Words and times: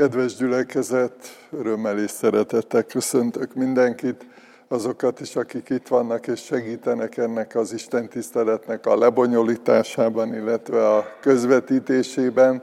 Kedves 0.00 0.34
gyülekezet, 0.34 1.12
örömmel 1.50 1.98
és 1.98 2.10
szeretettel 2.10 2.82
köszöntök 2.82 3.54
mindenkit, 3.54 4.26
azokat 4.68 5.20
is, 5.20 5.36
akik 5.36 5.68
itt 5.68 5.88
vannak 5.88 6.26
és 6.26 6.44
segítenek 6.44 7.16
ennek 7.16 7.54
az 7.54 7.72
Isten 7.72 8.08
tiszteletnek 8.08 8.86
a 8.86 8.98
lebonyolításában, 8.98 10.34
illetve 10.34 10.88
a 10.88 11.04
közvetítésében, 11.20 12.62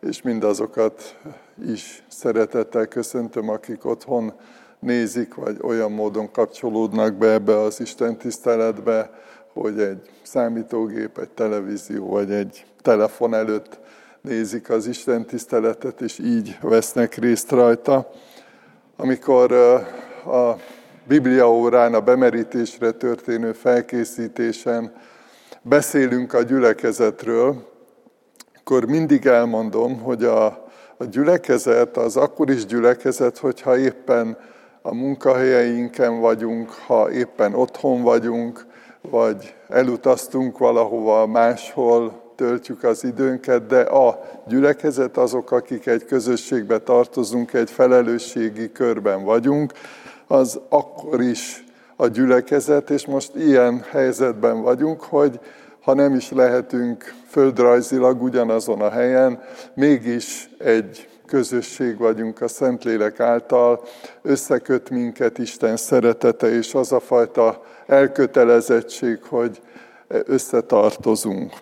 és 0.00 0.22
mindazokat 0.22 1.16
is 1.66 2.04
szeretettel 2.08 2.86
köszöntöm, 2.86 3.48
akik 3.48 3.84
otthon 3.84 4.32
nézik, 4.78 5.34
vagy 5.34 5.56
olyan 5.60 5.92
módon 5.92 6.30
kapcsolódnak 6.30 7.14
be 7.14 7.32
ebbe 7.32 7.58
az 7.58 7.80
Isten 7.80 8.16
tiszteletbe, 8.16 9.10
hogy 9.52 9.80
egy 9.80 10.10
számítógép, 10.22 11.18
egy 11.18 11.30
televízió, 11.30 12.06
vagy 12.06 12.30
egy 12.30 12.66
telefon 12.80 13.34
előtt 13.34 13.80
nézik 14.22 14.70
az 14.70 14.86
Isten 14.86 15.26
tiszteletet, 15.26 16.00
és 16.00 16.18
így 16.18 16.58
vesznek 16.60 17.14
részt 17.14 17.50
rajta. 17.50 18.10
Amikor 18.96 19.52
a 20.26 20.56
Biblia 21.06 21.50
órán, 21.50 21.94
a 21.94 22.00
bemerítésre 22.00 22.90
történő 22.90 23.52
felkészítésen 23.52 24.92
beszélünk 25.62 26.32
a 26.32 26.42
gyülekezetről, 26.42 27.70
akkor 28.58 28.84
mindig 28.84 29.26
elmondom, 29.26 30.00
hogy 30.00 30.24
a, 30.24 30.44
a 30.96 31.04
gyülekezet 31.04 31.96
az 31.96 32.16
akkor 32.16 32.50
is 32.50 32.66
gyülekezet, 32.66 33.38
hogyha 33.38 33.78
éppen 33.78 34.38
a 34.82 34.94
munkahelyeinken 34.94 36.20
vagyunk, 36.20 36.70
ha 36.70 37.10
éppen 37.10 37.54
otthon 37.54 38.02
vagyunk, 38.02 38.66
vagy 39.00 39.54
elutaztunk 39.68 40.58
valahova 40.58 41.26
máshol, 41.26 42.21
töltjük 42.36 42.82
az 42.82 43.04
időnket, 43.04 43.66
de 43.66 43.80
a 43.80 44.20
gyülekezet 44.46 45.16
azok, 45.16 45.50
akik 45.50 45.86
egy 45.86 46.04
közösségbe 46.04 46.78
tartozunk, 46.78 47.52
egy 47.52 47.70
felelősségi 47.70 48.72
körben 48.72 49.24
vagyunk, 49.24 49.72
az 50.26 50.60
akkor 50.68 51.20
is 51.20 51.64
a 51.96 52.06
gyülekezet, 52.06 52.90
és 52.90 53.06
most 53.06 53.34
ilyen 53.34 53.84
helyzetben 53.90 54.62
vagyunk, 54.62 55.02
hogy 55.02 55.40
ha 55.82 55.94
nem 55.94 56.14
is 56.14 56.30
lehetünk 56.30 57.14
földrajzilag 57.28 58.22
ugyanazon 58.22 58.80
a 58.80 58.90
helyen, 58.90 59.42
mégis 59.74 60.50
egy 60.58 61.08
közösség 61.26 61.98
vagyunk 61.98 62.40
a 62.40 62.48
Szentlélek 62.48 63.20
által, 63.20 63.84
összeköt 64.22 64.90
minket 64.90 65.38
Isten 65.38 65.76
szeretete, 65.76 66.50
és 66.50 66.74
az 66.74 66.92
a 66.92 67.00
fajta 67.00 67.62
elkötelezettség, 67.86 69.18
hogy 69.28 69.60
összetartozunk. 70.08 71.52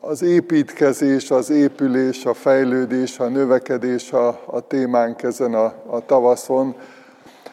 Az 0.00 0.22
építkezés, 0.22 1.30
az 1.30 1.50
épülés, 1.50 2.24
a 2.24 2.34
fejlődés, 2.34 3.18
a 3.18 3.28
növekedés 3.28 4.12
a, 4.12 4.28
a 4.46 4.60
témánk 4.66 5.22
ezen 5.22 5.54
a, 5.54 5.74
a 5.86 6.06
tavaszon, 6.06 6.76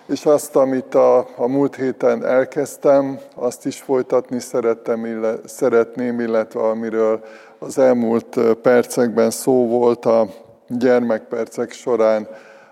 és 0.07 0.25
azt, 0.25 0.55
amit 0.55 0.95
a, 0.95 1.17
a 1.35 1.47
múlt 1.47 1.75
héten 1.75 2.25
elkezdtem, 2.25 3.19
azt 3.35 3.65
is 3.65 3.81
folytatni 3.81 4.39
szerettem, 4.39 5.05
ille, 5.05 5.35
szeretném, 5.45 6.19
illetve 6.19 6.59
amiről 6.59 7.23
az 7.59 7.77
elmúlt 7.77 8.39
percekben 8.61 9.31
szó 9.31 9.67
volt 9.67 10.05
a 10.05 10.27
gyermekpercek 10.67 11.71
során, 11.71 12.27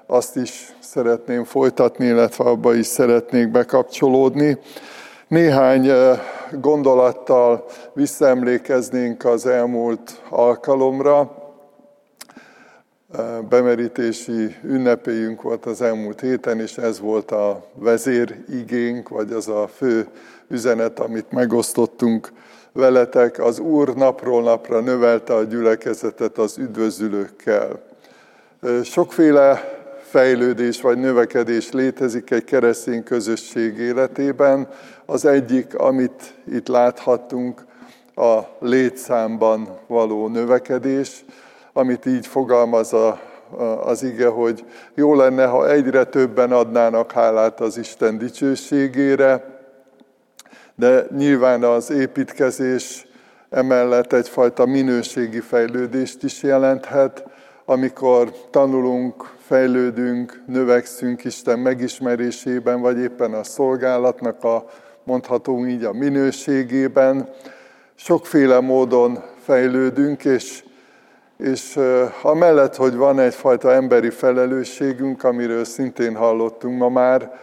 azt 0.07 0.35
is 0.35 0.75
szeretném 0.79 1.43
folytatni, 1.43 2.05
illetve 2.05 2.43
abba 2.43 2.73
is 2.73 2.85
szeretnék 2.85 3.51
bekapcsolódni. 3.51 4.57
Néhány 5.27 5.89
gondolattal 6.51 7.65
visszaemlékeznénk 7.93 9.25
az 9.25 9.45
elmúlt 9.45 10.21
alkalomra. 10.29 11.41
Bemerítési 13.49 14.55
ünnepélyünk 14.63 15.41
volt 15.41 15.65
az 15.65 15.81
elmúlt 15.81 16.21
héten, 16.21 16.59
és 16.59 16.77
ez 16.77 16.99
volt 16.99 17.31
a 17.31 17.65
vezérigénk, 17.73 19.09
vagy 19.09 19.31
az 19.31 19.47
a 19.47 19.67
fő 19.67 20.07
üzenet, 20.47 20.99
amit 20.99 21.31
megosztottunk 21.31 22.31
veletek. 22.71 23.39
Az 23.39 23.59
Úr 23.59 23.95
napról 23.95 24.41
napra 24.41 24.79
növelte 24.79 25.35
a 25.35 25.43
gyülekezetet 25.43 26.37
az 26.37 26.57
üdvözülőkkel. 26.57 27.79
Sokféle 28.83 29.81
fejlődés 30.13 30.81
vagy 30.81 30.97
növekedés 30.97 31.71
létezik 31.71 32.31
egy 32.31 32.43
keresztény 32.43 33.03
közösség 33.03 33.77
életében. 33.77 34.67
Az 35.05 35.25
egyik, 35.25 35.75
amit 35.75 36.33
itt 36.51 36.67
láthattunk, 36.67 37.65
a 38.15 38.39
létszámban 38.59 39.79
való 39.87 40.27
növekedés, 40.27 41.25
amit 41.73 42.05
így 42.05 42.27
fogalmaz 42.27 42.93
a, 42.93 43.19
az 43.83 44.03
ige, 44.03 44.27
hogy 44.27 44.65
jó 44.95 45.15
lenne, 45.15 45.45
ha 45.45 45.69
egyre 45.69 46.03
többen 46.03 46.51
adnának 46.51 47.11
hálát 47.11 47.59
az 47.59 47.77
Isten 47.77 48.17
dicsőségére, 48.17 49.59
de 50.75 51.05
nyilván 51.17 51.63
az 51.63 51.91
építkezés 51.91 53.07
emellett 53.49 54.13
egyfajta 54.13 54.65
minőségi 54.65 55.39
fejlődést 55.39 56.23
is 56.23 56.43
jelenthet, 56.43 57.23
amikor 57.65 58.31
tanulunk, 58.49 59.33
fejlődünk, 59.53 60.43
növekszünk 60.47 61.23
Isten 61.23 61.59
megismerésében, 61.59 62.81
vagy 62.81 62.97
éppen 62.97 63.33
a 63.33 63.43
szolgálatnak 63.43 64.43
a, 64.43 64.65
mondható 65.03 65.65
így, 65.65 65.83
a 65.83 65.91
minőségében. 65.91 67.29
Sokféle 67.95 68.59
módon 68.59 69.23
fejlődünk, 69.43 70.25
és, 70.25 70.63
és 71.37 71.79
amellett, 72.21 72.75
hogy 72.75 72.95
van 72.95 73.19
egyfajta 73.19 73.71
emberi 73.71 74.09
felelősségünk, 74.09 75.23
amiről 75.23 75.63
szintén 75.65 76.15
hallottunk 76.15 76.77
ma 76.77 76.89
már, 76.89 77.39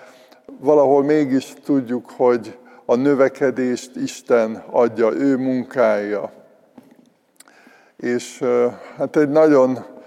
valahol 0.60 1.04
mégis 1.04 1.52
tudjuk, 1.64 2.10
hogy 2.16 2.58
a 2.84 2.94
növekedést 2.94 3.96
Isten 3.96 4.64
adja, 4.70 5.12
ő 5.12 5.36
munkája. 5.36 6.32
És 7.96 8.44
hát 8.96 9.16
egy 9.16 9.28
nagyon 9.28 9.98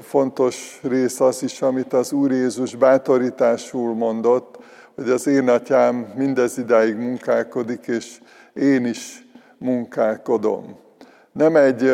fontos 0.00 0.80
rész 0.82 1.20
az 1.20 1.42
is, 1.42 1.62
amit 1.62 1.92
az 1.92 2.12
Úr 2.12 2.30
Jézus 2.30 2.74
bátorításul 2.74 3.94
mondott, 3.94 4.58
hogy 4.94 5.10
az 5.10 5.26
én 5.26 5.48
atyám 5.48 6.12
mindez 6.16 6.58
idáig 6.58 6.96
munkálkodik, 6.96 7.86
és 7.86 8.18
én 8.52 8.84
is 8.84 9.26
munkálkodom. 9.58 10.76
Nem 11.32 11.56
egy 11.56 11.90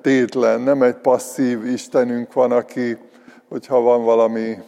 tétlen, 0.00 0.60
nem 0.60 0.82
egy 0.82 0.94
passzív 0.94 1.66
Istenünk 1.66 2.32
van, 2.32 2.52
aki, 2.52 2.96
hogyha 3.48 3.80
van 3.80 4.04
valami 4.04 4.58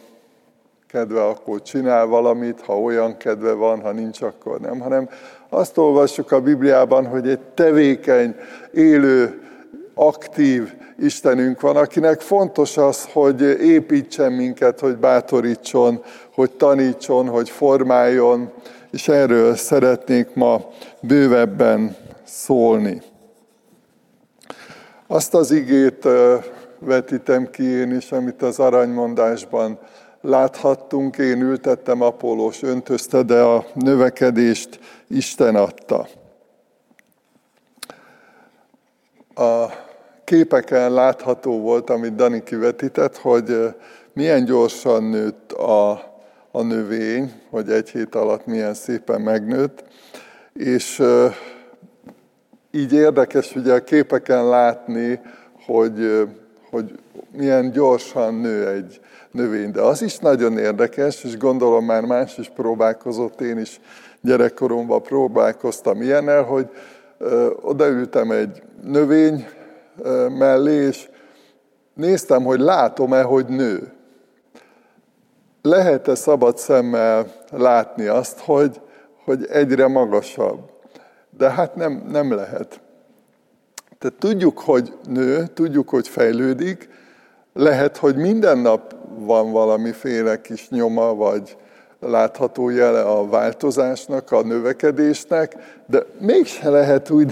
kedve, 0.87 1.25
akkor 1.25 1.61
csinál 1.61 2.05
valamit, 2.05 2.61
ha 2.61 2.81
olyan 2.81 3.17
kedve 3.17 3.51
van, 3.51 3.81
ha 3.81 3.91
nincs, 3.91 4.21
akkor 4.21 4.59
nem, 4.59 4.79
hanem 4.79 5.09
azt 5.49 5.77
olvassuk 5.77 6.31
a 6.31 6.41
Bibliában, 6.41 7.05
hogy 7.05 7.27
egy 7.27 7.39
tevékeny, 7.39 8.35
élő, 8.73 9.41
aktív 9.93 10.73
Istenünk 10.99 11.61
van, 11.61 11.75
akinek 11.75 12.21
fontos 12.21 12.77
az, 12.77 13.05
hogy 13.11 13.41
építsen 13.61 14.31
minket, 14.31 14.79
hogy 14.79 14.97
bátorítson, 14.97 16.03
hogy 16.33 16.51
tanítson, 16.51 17.27
hogy 17.27 17.49
formáljon, 17.49 18.51
és 18.91 19.07
erről 19.07 19.55
szeretnék 19.55 20.33
ma 20.33 20.69
bővebben 21.01 21.95
szólni. 22.23 23.01
Azt 25.07 25.33
az 25.33 25.51
igét 25.51 26.07
vetítem 26.79 27.49
ki 27.49 27.63
én 27.63 27.95
is, 27.95 28.11
amit 28.11 28.41
az 28.41 28.59
aranymondásban 28.59 29.79
láthattunk, 30.21 31.17
én 31.17 31.41
ültettem, 31.41 32.01
Apolós 32.01 32.61
öntözte, 32.61 33.23
de 33.23 33.41
a 33.41 33.65
növekedést 33.73 34.79
Isten 35.07 35.55
adta. 35.55 36.07
A 39.35 39.85
képeken 40.27 40.93
látható 40.93 41.59
volt, 41.59 41.89
amit 41.89 42.15
Dani 42.15 42.43
kivetített, 42.43 43.17
hogy 43.17 43.73
milyen 44.13 44.45
gyorsan 44.45 45.03
nőtt 45.03 45.51
a, 45.51 45.91
a 46.51 46.61
növény, 46.61 47.31
hogy 47.49 47.69
egy 47.69 47.89
hét 47.89 48.15
alatt 48.15 48.45
milyen 48.45 48.73
szépen 48.73 49.21
megnőtt, 49.21 49.83
és 50.53 51.03
így 52.71 52.93
érdekes 52.93 53.55
ugye 53.55 53.73
a 53.73 53.83
képeken 53.83 54.47
látni, 54.47 55.19
hogy, 55.65 56.27
hogy 56.69 56.99
milyen 57.31 57.71
gyorsan 57.71 58.33
nő 58.33 58.67
egy 58.67 58.99
növény. 59.31 59.71
De 59.71 59.81
az 59.81 60.01
is 60.01 60.17
nagyon 60.17 60.57
érdekes, 60.57 61.23
és 61.23 61.37
gondolom 61.37 61.85
már 61.85 62.01
más 62.01 62.37
is 62.37 62.51
próbálkozott, 62.55 63.41
én 63.41 63.57
is 63.57 63.79
gyerekkoromban 64.21 65.01
próbálkoztam 65.01 66.01
ilyennel, 66.01 66.43
hogy 66.43 66.69
odaültem 67.61 68.31
egy 68.31 68.61
növény 68.83 69.47
mellé, 70.37 70.73
és 70.73 71.09
néztem, 71.93 72.43
hogy 72.43 72.59
látom-e, 72.59 73.21
hogy 73.21 73.45
nő. 73.45 73.91
Lehet-e 75.61 76.15
szabad 76.15 76.57
szemmel 76.57 77.25
látni 77.51 78.05
azt, 78.05 78.39
hogy, 78.39 78.81
hogy 79.25 79.45
egyre 79.51 79.87
magasabb? 79.87 80.59
De 81.37 81.49
hát 81.49 81.75
nem, 81.75 82.07
nem 82.11 82.33
lehet. 82.33 82.81
Tehát 83.97 84.17
tudjuk, 84.19 84.59
hogy 84.59 84.93
nő, 85.09 85.47
tudjuk, 85.53 85.89
hogy 85.89 86.07
fejlődik, 86.07 86.89
lehet, 87.53 87.97
hogy 87.97 88.15
minden 88.15 88.57
nap 88.57 88.95
van 89.17 89.51
valamiféle 89.51 90.41
kis 90.41 90.69
nyoma, 90.69 91.15
vagy 91.15 91.57
látható 91.99 92.69
jele 92.69 93.01
a 93.01 93.27
változásnak, 93.27 94.31
a 94.31 94.41
növekedésnek, 94.41 95.55
de 95.85 96.05
mégse 96.19 96.69
lehet 96.69 97.09
úgy 97.09 97.31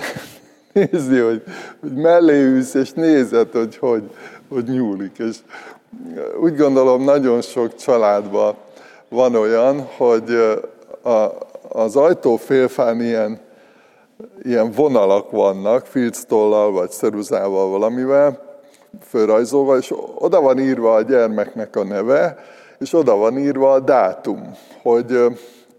nézni, 0.75 1.19
hogy, 1.19 1.44
hogy 1.80 1.94
mellé 1.94 2.42
ülsz, 2.42 2.74
és 2.74 2.92
nézed, 2.92 3.51
hogy, 3.51 3.77
hogy 3.77 4.04
hogy 4.50 4.63
nyúlik. 4.63 5.18
És 5.18 5.38
úgy 6.42 6.56
gondolom, 6.56 7.04
nagyon 7.04 7.42
sok 7.42 7.75
családban 7.75 8.56
van 9.10 9.36
olyan, 9.36 9.81
hogy 9.98 10.31
a, 11.01 11.30
az 11.69 11.95
ajtó 11.95 12.36
félfán 12.36 13.01
ilyen, 13.01 13.39
ilyen 14.44 14.72
vonalak 14.72 15.31
vannak, 15.31 15.86
filctollal 15.86 16.72
vagy 16.72 16.89
szeruzával 16.89 17.69
valamivel, 17.69 18.44
fölrajzolva, 19.01 19.77
és 19.77 19.94
oda 20.16 20.42
van 20.42 20.60
írva 20.60 20.94
a 20.94 21.01
gyermeknek 21.01 21.75
a 21.75 21.83
neve, 21.83 22.38
és 22.80 22.94
oda 22.94 23.16
van 23.16 23.38
írva 23.38 23.72
a 23.72 23.80
dátum, 23.80 24.57
hogy 24.81 25.06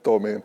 tudom 0.03 0.27
én, 0.27 0.43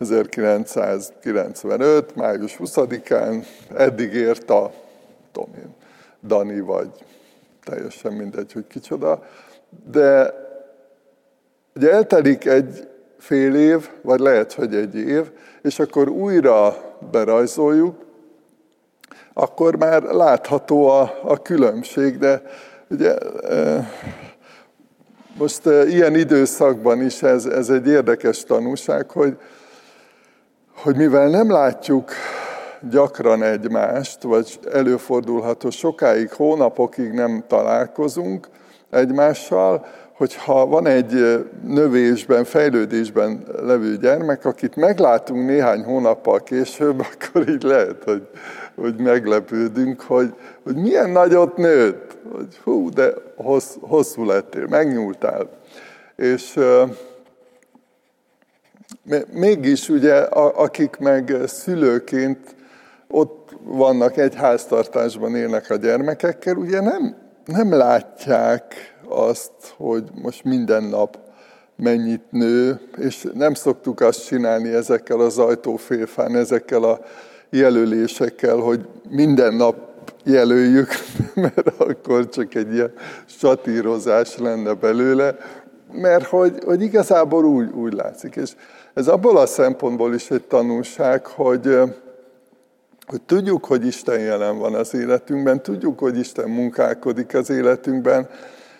1995. 0.00 2.14
május 2.14 2.56
20-án 2.58 3.44
eddig 3.76 4.14
ért 4.14 4.50
a, 4.50 4.72
tudom 5.32 5.54
én, 5.54 5.74
Dani 6.22 6.60
vagy 6.60 6.90
teljesen 7.64 8.12
mindegy, 8.12 8.52
hogy 8.52 8.66
kicsoda, 8.66 9.22
de 9.90 10.34
ugye 11.74 11.92
eltelik 11.92 12.44
egy 12.44 12.88
fél 13.18 13.54
év, 13.54 13.88
vagy 14.02 14.20
lehet, 14.20 14.52
hogy 14.52 14.74
egy 14.74 14.94
év, 14.94 15.30
és 15.62 15.78
akkor 15.78 16.08
újra 16.08 16.76
berajzoljuk, 17.10 18.04
akkor 19.32 19.76
már 19.76 20.02
látható 20.02 20.88
a, 20.88 21.18
a 21.22 21.42
különbség, 21.42 22.18
de 22.18 22.42
ugye 22.88 23.18
e, 23.18 23.90
most 25.38 25.66
e, 25.66 25.86
ilyen 25.86 26.14
időszakban 26.14 27.02
is 27.02 27.22
ez, 27.22 27.46
ez 27.46 27.68
egy 27.68 27.86
érdekes 27.86 28.44
tanulság, 28.44 29.10
hogy, 29.10 29.38
hogy 30.82 30.96
mivel 30.96 31.28
nem 31.28 31.50
látjuk 31.50 32.10
gyakran 32.90 33.42
egymást, 33.42 34.22
vagy 34.22 34.58
előfordulhat, 34.72 35.62
hogy 35.62 35.72
sokáig, 35.72 36.32
hónapokig 36.32 37.12
nem 37.12 37.44
találkozunk 37.46 38.48
egymással, 38.90 39.86
hogyha 40.12 40.66
van 40.66 40.86
egy 40.86 41.44
növésben, 41.66 42.44
fejlődésben 42.44 43.44
levő 43.62 43.96
gyermek, 43.96 44.44
akit 44.44 44.76
meglátunk 44.76 45.46
néhány 45.46 45.82
hónappal 45.82 46.42
később, 46.42 47.00
akkor 47.12 47.48
így 47.48 47.62
lehet, 47.62 48.02
hogy, 48.04 48.28
hogy 48.74 48.96
meglepődünk, 48.96 50.00
hogy, 50.00 50.34
hogy 50.62 50.76
milyen 50.76 51.10
nagyot 51.10 51.56
nőtt, 51.56 52.16
hogy 52.32 52.58
hú, 52.64 52.90
de 52.90 53.12
hossz, 53.36 53.74
hosszú 53.80 54.24
lettél, 54.24 54.66
megnyúltál. 54.68 55.48
És 56.16 56.58
mégis 59.32 59.88
ugye, 59.88 60.14
akik 60.54 60.96
meg 60.96 61.36
szülőként 61.46 62.54
ott 63.08 63.56
vannak 63.64 64.16
egy 64.16 64.34
háztartásban 64.34 65.36
élnek 65.36 65.70
a 65.70 65.76
gyermekekkel, 65.76 66.56
ugye 66.56 66.80
nem, 66.80 67.16
nem 67.44 67.72
látják 67.72 68.74
azt, 69.08 69.52
hogy 69.76 70.04
most 70.22 70.44
minden 70.44 70.82
nap 70.82 71.18
mennyit 71.76 72.24
nő, 72.30 72.80
és 72.96 73.26
nem 73.34 73.54
szoktuk 73.54 74.00
azt 74.00 74.26
csinálni 74.26 74.68
ezekkel 74.68 75.20
az 75.20 75.38
ajtófélfán, 75.38 76.36
ezekkel 76.36 76.82
a 76.82 77.00
jelölésekkel, 77.50 78.56
hogy 78.56 78.88
minden 79.08 79.54
nap 79.54 79.76
jelöljük, 80.24 80.88
mert 81.34 81.68
akkor 81.78 82.28
csak 82.28 82.54
egy 82.54 82.72
ilyen 82.72 82.92
satírozás 83.26 84.38
lenne 84.38 84.72
belőle, 84.72 85.36
mert 85.92 86.24
hogy, 86.24 86.64
hogy 86.64 86.82
igazából 86.82 87.44
úgy, 87.44 87.70
úgy 87.70 87.92
látszik. 87.92 88.36
És 88.36 88.52
ez 88.94 89.08
abból 89.08 89.36
a 89.36 89.46
szempontból 89.46 90.14
is 90.14 90.30
egy 90.30 90.42
tanulság, 90.42 91.26
hogy, 91.26 91.76
hogy 93.06 93.22
tudjuk, 93.26 93.64
hogy 93.64 93.86
Isten 93.86 94.20
jelen 94.20 94.58
van 94.58 94.74
az 94.74 94.94
életünkben, 94.94 95.62
tudjuk, 95.62 95.98
hogy 95.98 96.18
Isten 96.18 96.48
munkálkodik 96.48 97.34
az 97.34 97.50
életünkben, 97.50 98.28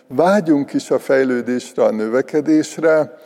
vágyunk 0.06 0.72
is 0.72 0.90
a 0.90 0.98
fejlődésre, 0.98 1.84
a 1.84 1.90
növekedésre, 1.90 3.18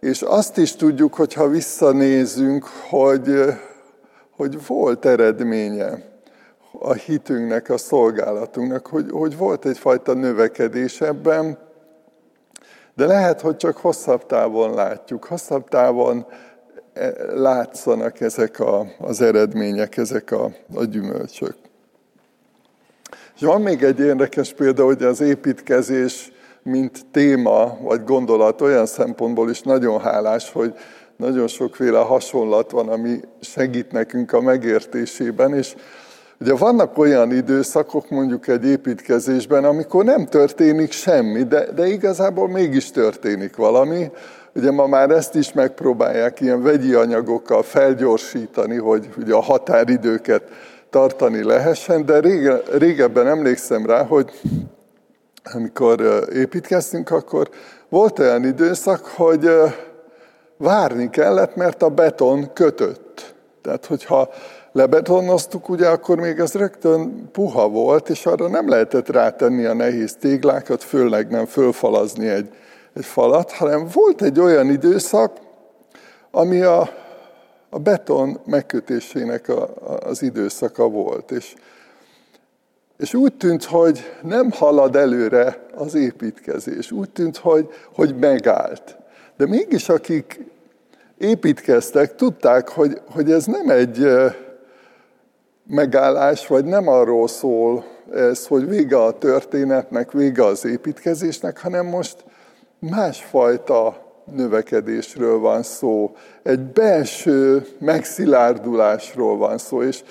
és 0.00 0.22
azt 0.22 0.58
is 0.58 0.76
tudjuk, 0.76 1.14
hogyha 1.14 1.48
visszanézünk, 1.48 2.64
hogy, 2.88 3.44
hogy 4.36 4.66
volt 4.66 5.04
eredménye 5.04 6.10
a 6.78 6.92
hitünknek, 6.92 7.70
a 7.70 7.78
szolgálatunknak, 7.78 8.86
hogy, 8.86 9.06
hogy 9.10 9.36
volt 9.36 9.64
egyfajta 9.64 10.14
növekedés 10.14 11.00
ebben, 11.00 11.58
de 12.94 13.06
lehet, 13.06 13.40
hogy 13.40 13.56
csak 13.56 13.76
hosszabb 13.76 14.26
távon 14.26 14.74
látjuk, 14.74 15.24
hosszabb 15.24 15.68
távon 15.68 16.26
látszanak 17.34 18.20
ezek 18.20 18.60
a, 18.60 18.86
az 18.98 19.20
eredmények, 19.20 19.96
ezek 19.96 20.30
a, 20.30 20.50
a 20.74 20.84
gyümölcsök. 20.84 21.54
És 23.34 23.40
van 23.40 23.62
még 23.62 23.82
egy 23.82 24.00
érdekes 24.00 24.52
példa, 24.52 24.84
hogy 24.84 25.02
az 25.02 25.20
építkezés, 25.20 26.32
mint 26.62 27.06
téma 27.10 27.78
vagy 27.80 28.04
gondolat 28.04 28.60
olyan 28.60 28.86
szempontból 28.86 29.50
is 29.50 29.60
nagyon 29.60 30.00
hálás, 30.00 30.50
hogy 30.50 30.74
nagyon 31.16 31.46
sokféle 31.46 31.98
hasonlat 31.98 32.70
van, 32.70 32.88
ami 32.88 33.20
segít 33.40 33.92
nekünk 33.92 34.32
a 34.32 34.40
megértésében, 34.40 35.54
és 35.54 35.74
ugye 36.42 36.54
vannak 36.54 36.98
olyan 36.98 37.32
időszakok 37.32 38.10
mondjuk 38.10 38.48
egy 38.48 38.64
építkezésben, 38.64 39.64
amikor 39.64 40.04
nem 40.04 40.26
történik 40.26 40.92
semmi, 40.92 41.42
de, 41.42 41.72
de 41.74 41.86
igazából 41.86 42.48
mégis 42.48 42.90
történik 42.90 43.56
valami, 43.56 44.10
Ugye 44.54 44.70
ma 44.70 44.86
már 44.86 45.10
ezt 45.10 45.34
is 45.34 45.52
megpróbálják 45.52 46.40
ilyen 46.40 46.62
vegyi 46.62 46.94
anyagokkal 46.94 47.62
felgyorsítani, 47.62 48.76
hogy 48.76 49.08
ugye 49.18 49.34
a 49.34 49.40
határidőket 49.40 50.42
tartani 50.90 51.42
lehessen, 51.42 52.06
de 52.06 52.20
rége, 52.20 52.60
régebben 52.78 53.26
emlékszem 53.26 53.86
rá, 53.86 54.04
hogy 54.04 54.30
amikor 55.52 56.26
építkeztünk, 56.32 57.10
akkor 57.10 57.48
volt 57.88 58.18
olyan 58.18 58.44
időszak, 58.44 59.06
hogy 59.06 59.50
várni 60.56 61.10
kellett, 61.10 61.56
mert 61.56 61.82
a 61.82 61.88
beton 61.88 62.52
kötött. 62.52 63.34
Tehát, 63.62 63.86
hogyha 63.86 64.28
lebetonoztuk, 64.72 65.68
ugye 65.68 65.88
akkor 65.88 66.18
még 66.18 66.38
ez 66.38 66.54
rögtön 66.54 67.30
puha 67.32 67.68
volt, 67.68 68.08
és 68.08 68.26
arra 68.26 68.48
nem 68.48 68.68
lehetett 68.68 69.08
rátenni 69.08 69.64
a 69.64 69.74
nehéz 69.74 70.16
téglákat, 70.20 70.82
főleg 70.82 71.30
nem 71.30 71.46
fölfalazni 71.46 72.28
egy 72.28 72.48
egy 72.92 73.04
falat, 73.04 73.52
hanem 73.52 73.86
volt 73.92 74.22
egy 74.22 74.40
olyan 74.40 74.70
időszak, 74.70 75.36
ami 76.30 76.60
a, 76.60 76.88
a 77.70 77.78
beton 77.78 78.40
megkötésének 78.44 79.48
a, 79.48 79.70
az 80.00 80.22
időszaka 80.22 80.88
volt. 80.88 81.30
És, 81.30 81.54
és 82.98 83.14
úgy 83.14 83.34
tűnt, 83.34 83.64
hogy 83.64 84.14
nem 84.22 84.50
halad 84.50 84.96
előre 84.96 85.66
az 85.74 85.94
építkezés. 85.94 86.90
Úgy 86.90 87.10
tűnt, 87.10 87.36
hogy, 87.36 87.68
hogy 87.94 88.16
megállt. 88.16 88.96
De 89.36 89.46
mégis 89.46 89.88
akik 89.88 90.40
építkeztek, 91.18 92.14
tudták, 92.14 92.68
hogy, 92.68 93.00
hogy 93.10 93.30
ez 93.30 93.44
nem 93.44 93.70
egy 93.70 94.06
megállás, 95.72 96.46
vagy 96.46 96.64
nem 96.64 96.88
arról 96.88 97.28
szól 97.28 97.84
ez, 98.14 98.46
hogy 98.46 98.68
vége 98.68 99.02
a 99.02 99.18
történetnek, 99.18 100.12
vége 100.12 100.44
az 100.44 100.64
építkezésnek, 100.64 101.60
hanem 101.60 101.86
most 101.86 102.24
másfajta 102.78 104.10
növekedésről 104.34 105.38
van 105.38 105.62
szó, 105.62 106.16
egy 106.42 106.60
belső 106.60 107.66
megszilárdulásról 107.78 109.36
van 109.36 109.58
szó, 109.58 109.82
és 109.82 110.02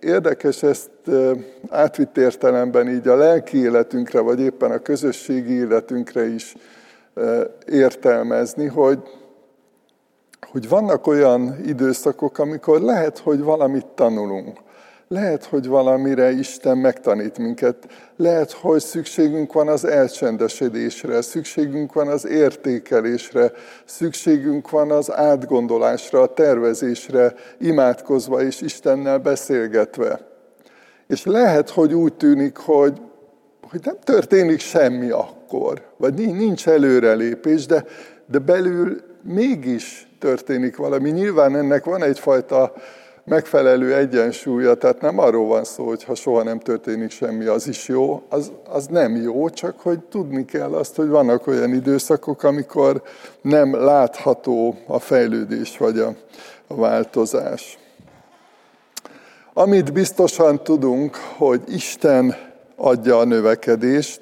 érdekes 0.00 0.62
ezt 0.62 0.90
átvitt 1.68 2.16
értelemben 2.16 2.88
így 2.88 3.08
a 3.08 3.16
lelki 3.16 3.58
életünkre, 3.58 4.20
vagy 4.20 4.40
éppen 4.40 4.70
a 4.70 4.78
közösségi 4.78 5.52
életünkre 5.52 6.26
is 6.26 6.56
értelmezni, 7.66 8.66
hogy, 8.66 8.98
hogy 10.50 10.68
vannak 10.68 11.06
olyan 11.06 11.56
időszakok, 11.66 12.38
amikor 12.38 12.80
lehet, 12.80 13.18
hogy 13.18 13.40
valamit 13.40 13.86
tanulunk. 13.86 14.66
Lehet, 15.10 15.44
hogy 15.44 15.66
valamire 15.66 16.30
Isten 16.30 16.78
megtanít 16.78 17.38
minket. 17.38 17.76
Lehet, 18.16 18.52
hogy 18.52 18.80
szükségünk 18.80 19.52
van 19.52 19.68
az 19.68 19.84
elcsendesedésre, 19.84 21.22
szükségünk 21.22 21.92
van 21.92 22.08
az 22.08 22.26
értékelésre, 22.26 23.52
szükségünk 23.84 24.70
van 24.70 24.90
az 24.90 25.12
átgondolásra, 25.12 26.20
a 26.20 26.34
tervezésre, 26.34 27.34
imádkozva 27.58 28.42
és 28.42 28.60
Istennel 28.60 29.18
beszélgetve. 29.18 30.20
És 31.06 31.24
lehet, 31.24 31.70
hogy 31.70 31.94
úgy 31.94 32.14
tűnik, 32.14 32.56
hogy, 32.56 33.00
hogy 33.70 33.80
nem 33.84 33.96
történik 34.04 34.60
semmi 34.60 35.10
akkor, 35.10 35.82
vagy 35.96 36.14
nincs 36.14 36.68
előrelépés, 36.68 37.66
de, 37.66 37.84
de 38.26 38.38
belül 38.38 39.00
mégis 39.22 40.08
történik 40.18 40.76
valami. 40.76 41.10
Nyilván 41.10 41.56
ennek 41.56 41.84
van 41.84 42.02
egyfajta 42.02 42.72
megfelelő 43.28 43.94
egyensúlya, 43.94 44.74
tehát 44.74 45.00
nem 45.00 45.18
arról 45.18 45.46
van 45.46 45.64
szó, 45.64 45.86
hogy 45.86 46.04
ha 46.04 46.14
soha 46.14 46.42
nem 46.42 46.58
történik 46.58 47.10
semmi, 47.10 47.44
az 47.44 47.68
is 47.68 47.88
jó, 47.88 48.22
az, 48.28 48.52
az 48.68 48.86
nem 48.86 49.16
jó, 49.16 49.50
csak 49.50 49.80
hogy 49.80 49.98
tudni 49.98 50.44
kell 50.44 50.74
azt, 50.74 50.96
hogy 50.96 51.08
vannak 51.08 51.46
olyan 51.46 51.74
időszakok, 51.74 52.42
amikor 52.42 53.02
nem 53.42 53.74
látható 53.84 54.76
a 54.86 54.98
fejlődés 54.98 55.78
vagy 55.78 55.98
a, 55.98 56.14
a 56.66 56.74
változás. 56.74 57.78
Amit 59.52 59.92
biztosan 59.92 60.62
tudunk, 60.62 61.16
hogy 61.36 61.60
Isten 61.66 62.36
adja 62.76 63.18
a 63.18 63.24
növekedést, 63.24 64.20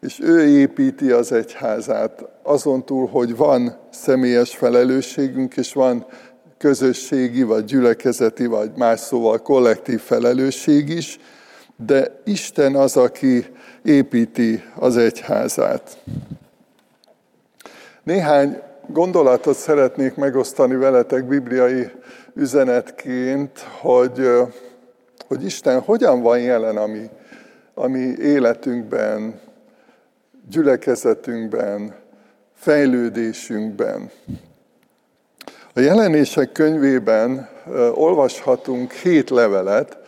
és 0.00 0.20
ő 0.20 0.46
építi 0.46 1.10
az 1.10 1.32
egyházát, 1.32 2.24
azon 2.42 2.84
túl, 2.84 3.06
hogy 3.06 3.36
van 3.36 3.78
személyes 3.90 4.56
felelősségünk, 4.56 5.56
és 5.56 5.72
van 5.72 6.06
közösségi, 6.64 7.42
vagy 7.42 7.64
gyülekezeti, 7.64 8.46
vagy 8.46 8.70
más 8.76 9.00
szóval 9.00 9.42
kollektív 9.42 10.00
felelősség 10.00 10.88
is, 10.88 11.18
de 11.76 12.20
Isten 12.24 12.74
az, 12.74 12.96
aki 12.96 13.46
építi 13.82 14.62
az 14.74 14.96
egyházát. 14.96 15.98
Néhány 18.02 18.60
gondolatot 18.86 19.56
szeretnék 19.56 20.14
megosztani 20.14 20.74
veletek 20.74 21.24
bibliai 21.24 21.90
üzenetként, 22.34 23.58
hogy, 23.80 24.30
hogy 25.26 25.44
Isten 25.44 25.80
hogyan 25.80 26.22
van 26.22 26.40
jelen 26.40 26.76
a 26.76 26.86
mi, 26.86 27.10
a 27.74 27.86
mi 27.86 28.14
életünkben, 28.18 29.40
gyülekezetünkben, 30.48 31.94
fejlődésünkben. 32.54 34.10
A 35.76 35.80
jelenések 35.80 36.52
könyvében 36.52 37.48
olvashatunk 37.94 38.92
hét 38.92 39.30
levelet. 39.30 39.98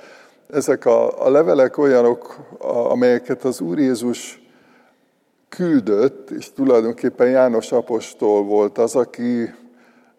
Ezek 0.52 0.84
a, 0.84 1.24
a 1.26 1.30
levelek 1.30 1.78
olyanok, 1.78 2.36
amelyeket 2.90 3.44
az 3.44 3.60
Úr 3.60 3.78
Jézus 3.78 4.42
küldött, 5.48 6.30
és 6.30 6.52
tulajdonképpen 6.52 7.28
János 7.28 7.72
apostol 7.72 8.44
volt 8.44 8.78
az, 8.78 8.96
aki 8.96 9.54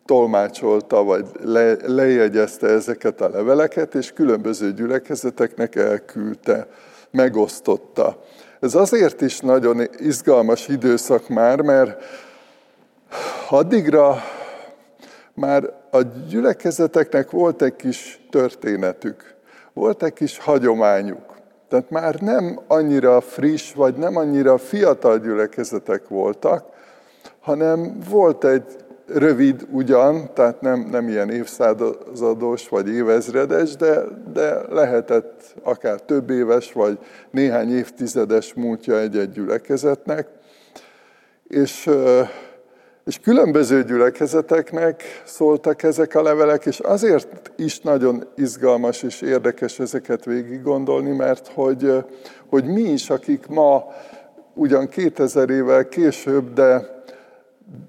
tolmácsolta, 0.06 1.04
vagy 1.04 1.25
le, 1.44 1.75
lejegyezte 1.86 2.68
ezeket 2.68 3.22
a 3.22 3.30
leveleket, 3.30 3.96
és 3.96 4.13
különböző 4.13 4.74
gyülekezeteknek 4.74 5.75
elküldte, 5.75 6.68
megosztotta. 7.12 8.24
Ez 8.60 8.75
azért 8.75 9.22
is 9.22 9.39
nagyon 9.39 9.82
izgalmas 9.98 10.68
időszak 10.68 11.27
már, 11.27 11.62
mert 11.62 12.04
addigra 13.50 14.24
már 15.38 15.74
a 15.91 16.01
gyülekezeteknek 16.29 17.32
volt 17.32 17.62
egy 17.62 17.75
kis 17.75 18.25
történetük, 18.29 19.36
volt 19.74 20.03
egy 20.03 20.13
kis 20.13 20.38
hagyományuk. 20.38 21.36
Tehát 21.70 21.89
már 21.89 22.15
nem 22.15 22.60
annyira 22.67 23.22
friss, 23.22 23.74
vagy 23.74 23.96
nem 23.96 24.15
annyira 24.15 24.58
fiatal 24.58 25.17
gyülekezetek 25.17 26.08
voltak, 26.08 26.65
hanem 27.39 28.00
volt 28.10 28.44
egy 28.44 28.63
rövid 29.08 29.67
ugyan, 29.72 30.34
tehát 30.34 30.62
nem, 30.62 30.88
nem 30.91 31.08
ilyen 31.08 31.29
évszázados 31.29 32.70
vagy 32.70 32.89
évezredes, 32.89 33.75
de, 33.75 34.03
de 34.34 34.62
lehetett 34.70 35.56
akár 35.63 36.01
több 36.01 36.29
éves 36.29 36.74
vagy 36.74 37.00
néhány 37.32 37.77
évtizedes 37.77 38.53
múltja 38.53 39.00
egy-egy 39.00 39.32
gyülekezetnek. 39.32 40.27
És 41.48 41.89
és 43.08 43.20
különböző 43.20 43.84
gyülekezeteknek 43.84 45.04
szóltak 45.26 45.84
ezek 45.84 46.16
a 46.16 46.22
levelek, 46.22 46.66
és 46.66 46.80
azért 46.80 47.52
is 47.56 47.80
nagyon 47.80 48.24
izgalmas 48.36 49.04
és 49.04 49.22
érdekes 49.22 49.80
ezeket 49.80 50.26
végig 50.26 50.64
gondolni, 50.64 51.12
mert 51.12 51.52
hogy, 51.54 52.04
hogy 52.50 52.66
mi 52.66 52.82
is, 52.82 53.10
akik 53.10 53.48
ma 53.48 53.86
ugyan 54.54 54.88
2000 54.88 55.50
évvel 55.50 55.88
később, 55.88 56.54
de, 56.54 57.02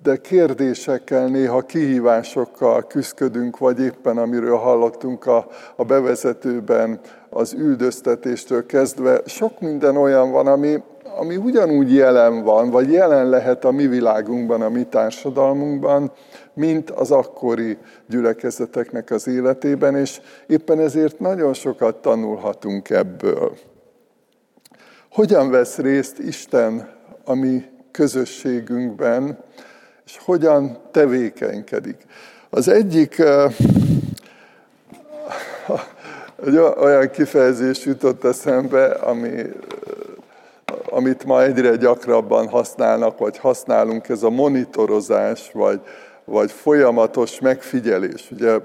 de 0.02 0.16
kérdésekkel, 0.16 1.26
néha 1.26 1.60
kihívásokkal 1.60 2.86
küzdködünk, 2.86 3.58
vagy 3.58 3.80
éppen 3.80 4.18
amiről 4.18 4.56
hallottunk 4.56 5.26
a, 5.26 5.46
a 5.76 5.84
bevezetőben, 5.84 7.00
az 7.30 7.52
üldöztetéstől 7.52 8.66
kezdve, 8.66 9.20
sok 9.26 9.60
minden 9.60 9.96
olyan 9.96 10.30
van, 10.30 10.46
ami, 10.46 10.82
ami 11.18 11.36
ugyanúgy 11.36 11.94
jelen 11.94 12.42
van, 12.42 12.70
vagy 12.70 12.92
jelen 12.92 13.28
lehet 13.28 13.64
a 13.64 13.70
mi 13.70 13.86
világunkban, 13.86 14.62
a 14.62 14.68
mi 14.68 14.84
társadalmunkban, 14.84 16.12
mint 16.54 16.90
az 16.90 17.10
akkori 17.10 17.78
gyülekezeteknek 18.06 19.10
az 19.10 19.26
életében, 19.26 19.96
és 19.96 20.20
éppen 20.46 20.80
ezért 20.80 21.20
nagyon 21.20 21.54
sokat 21.54 21.96
tanulhatunk 21.96 22.90
ebből. 22.90 23.56
Hogyan 25.10 25.50
vesz 25.50 25.76
részt 25.76 26.18
Isten 26.18 26.88
a 27.24 27.34
mi 27.34 27.64
közösségünkben, 27.90 29.38
és 30.04 30.18
hogyan 30.24 30.78
tevékenykedik? 30.90 31.96
Az 32.50 32.68
egyik 32.68 33.22
egy 36.46 36.56
olyan 36.56 37.10
kifejezés 37.10 37.84
jutott 37.84 38.24
eszembe, 38.24 38.84
ami 38.84 39.42
amit 40.98 41.24
ma 41.24 41.42
egyre 41.42 41.76
gyakrabban 41.76 42.48
használnak, 42.48 43.18
vagy 43.18 43.38
használunk, 43.38 44.08
ez 44.08 44.22
a 44.22 44.30
monitorozás, 44.30 45.50
vagy, 45.52 45.80
vagy 46.24 46.50
folyamatos 46.50 47.40
megfigyelés. 47.40 48.30
Ugye 48.30 48.58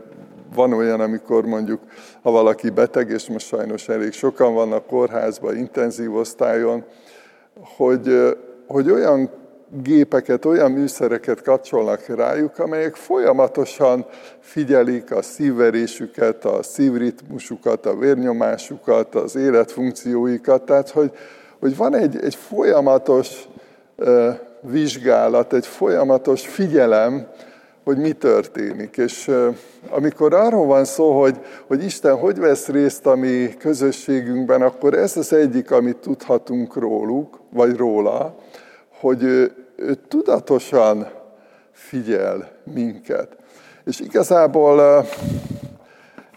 van 0.55 0.73
olyan, 0.73 0.99
amikor 0.99 1.45
mondjuk, 1.45 1.79
ha 2.21 2.31
valaki 2.31 2.69
beteg, 2.69 3.09
és 3.09 3.27
most 3.27 3.47
sajnos 3.47 3.89
elég 3.89 4.11
sokan 4.11 4.53
vannak 4.53 4.87
kórházban, 4.87 5.57
intenzív 5.57 6.15
osztályon, 6.15 6.83
hogy, 7.77 8.35
hogy 8.67 8.91
olyan 8.91 9.29
gépeket, 9.81 10.45
olyan 10.45 10.71
műszereket 10.71 11.41
kapcsolnak 11.41 12.05
rájuk, 12.07 12.59
amelyek 12.59 12.95
folyamatosan 12.95 14.05
figyelik 14.39 15.11
a 15.11 15.21
szívverésüket, 15.21 16.45
a 16.45 16.63
szívritmusukat, 16.63 17.85
a 17.85 17.95
vérnyomásukat, 17.95 19.15
az 19.15 19.35
életfunkcióikat, 19.35 20.61
tehát 20.61 20.89
hogy, 20.89 21.11
hogy 21.63 21.77
van 21.77 21.95
egy, 21.95 22.23
egy 22.23 22.35
folyamatos 22.35 23.47
vizsgálat, 24.61 25.53
egy 25.53 25.67
folyamatos 25.67 26.47
figyelem, 26.47 27.27
hogy 27.83 27.97
mi 27.97 28.11
történik. 28.11 28.97
És 28.97 29.31
amikor 29.89 30.33
arról 30.33 30.65
van 30.65 30.85
szó, 30.85 31.21
hogy, 31.21 31.37
hogy 31.67 31.83
Isten 31.83 32.17
hogy 32.17 32.39
vesz 32.39 32.67
részt 32.67 33.05
a 33.05 33.15
mi 33.15 33.53
közösségünkben, 33.59 34.61
akkor 34.61 34.93
ez 34.93 35.17
az 35.17 35.33
egyik, 35.33 35.71
amit 35.71 35.97
tudhatunk 35.97 36.75
róluk, 36.75 37.39
vagy 37.49 37.75
róla, 37.75 38.35
hogy 38.99 39.23
ő, 39.23 39.51
ő 39.75 39.95
tudatosan 40.07 41.07
figyel 41.71 42.51
minket. 42.73 43.27
És 43.85 43.99
igazából 43.99 45.05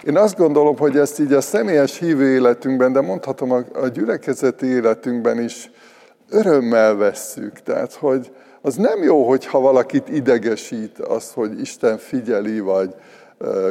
én 0.06 0.16
azt 0.16 0.36
gondolom, 0.36 0.76
hogy 0.76 0.96
ezt 0.96 1.20
így 1.20 1.32
a 1.32 1.40
személyes 1.40 1.98
hívő 1.98 2.34
életünkben, 2.34 2.92
de 2.92 3.00
mondhatom 3.00 3.52
a, 3.52 3.88
gyülekezeti 3.88 4.66
életünkben 4.66 5.40
is 5.40 5.70
örömmel 6.30 6.94
vesszük. 6.96 7.52
Tehát, 7.52 7.92
hogy 7.92 8.30
az 8.60 8.74
nem 8.74 9.02
jó, 9.02 9.28
hogyha 9.28 9.60
valakit 9.60 10.08
idegesít 10.08 10.98
az, 10.98 11.32
hogy 11.32 11.60
Isten 11.60 11.98
figyeli, 11.98 12.60
vagy 12.60 12.94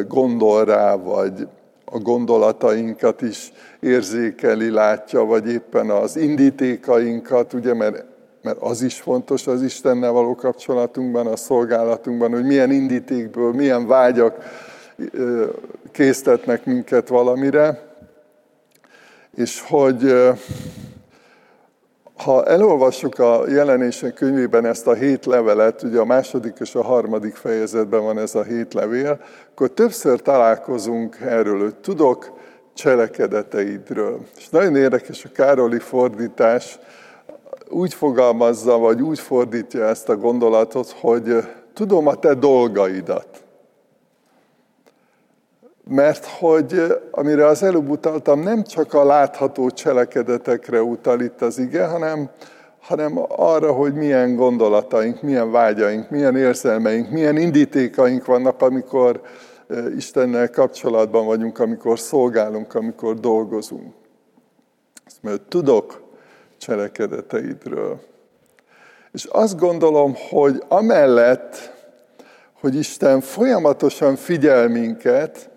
gondol 0.07 0.65
rá, 0.65 0.95
vagy 0.95 1.47
a 1.85 1.97
gondolatainkat 1.97 3.21
is 3.21 3.51
érzékeli, 3.79 4.69
látja, 4.69 5.23
vagy 5.23 5.49
éppen 5.49 5.89
az 5.89 6.15
indítékainkat, 6.15 7.53
ugye, 7.53 7.73
mert, 7.73 8.05
mert 8.41 8.57
az 8.59 8.81
is 8.81 8.99
fontos 8.99 9.47
az 9.47 9.61
Istennel 9.61 10.11
való 10.11 10.35
kapcsolatunkban, 10.35 11.27
a 11.27 11.35
szolgálatunkban, 11.35 12.31
hogy 12.31 12.45
milyen 12.45 12.71
indítékből, 12.71 13.53
milyen 13.53 13.87
vágyak 13.87 14.37
késztetnek 15.95 16.65
minket 16.65 17.07
valamire, 17.07 17.95
és 19.35 19.61
hogy 19.61 20.13
ha 22.23 22.45
elolvassuk 22.45 23.19
a 23.19 23.43
jelenések 23.47 24.13
könyvében 24.13 24.65
ezt 24.65 24.87
a 24.87 24.93
hét 24.93 25.25
levelet, 25.25 25.83
ugye 25.83 25.99
a 25.99 26.05
második 26.05 26.57
és 26.59 26.75
a 26.75 26.83
harmadik 26.83 27.35
fejezetben 27.35 28.03
van 28.03 28.17
ez 28.17 28.35
a 28.35 28.43
hét 28.43 28.73
levél, 28.73 29.19
akkor 29.51 29.69
többször 29.69 30.21
találkozunk 30.21 31.17
erről, 31.21 31.59
hogy 31.59 31.75
tudok 31.75 32.39
cselekedeteidről. 32.73 34.19
És 34.37 34.49
nagyon 34.49 34.75
érdekes 34.75 35.25
a 35.25 35.29
Károli 35.33 35.79
fordítás, 35.79 36.79
úgy 37.69 37.93
fogalmazza, 37.93 38.77
vagy 38.77 39.01
úgy 39.01 39.19
fordítja 39.19 39.85
ezt 39.85 40.09
a 40.09 40.15
gondolatot, 40.15 40.89
hogy 40.89 41.35
tudom 41.73 42.07
a 42.07 42.15
te 42.15 42.33
dolgaidat. 42.33 43.44
Mert 45.87 46.25
hogy, 46.25 46.81
amire 47.11 47.45
az 47.45 47.63
előbb 47.63 47.89
utaltam, 47.89 48.39
nem 48.39 48.63
csak 48.63 48.93
a 48.93 49.05
látható 49.05 49.69
cselekedetekre 49.69 50.81
utal 50.81 51.21
itt 51.21 51.41
az 51.41 51.57
ige, 51.57 51.85
hanem, 51.85 52.29
hanem 52.79 53.19
arra, 53.27 53.71
hogy 53.71 53.93
milyen 53.93 54.35
gondolataink, 54.35 55.21
milyen 55.21 55.51
vágyaink, 55.51 56.09
milyen 56.09 56.35
érzelmeink, 56.35 57.09
milyen 57.09 57.37
indítékaink 57.37 58.25
vannak, 58.25 58.61
amikor 58.61 59.21
Istennel 59.95 60.49
kapcsolatban 60.49 61.25
vagyunk, 61.25 61.59
amikor 61.59 61.99
szolgálunk, 61.99 62.75
amikor 62.75 63.19
dolgozunk. 63.19 63.93
Mert 65.21 65.41
tudok 65.41 66.01
cselekedeteidről. 66.57 67.99
És 69.11 69.25
azt 69.25 69.59
gondolom, 69.59 70.15
hogy 70.29 70.63
amellett, 70.67 71.73
hogy 72.59 72.75
Isten 72.75 73.21
folyamatosan 73.21 74.15
figyel 74.15 74.67
minket, 74.67 75.49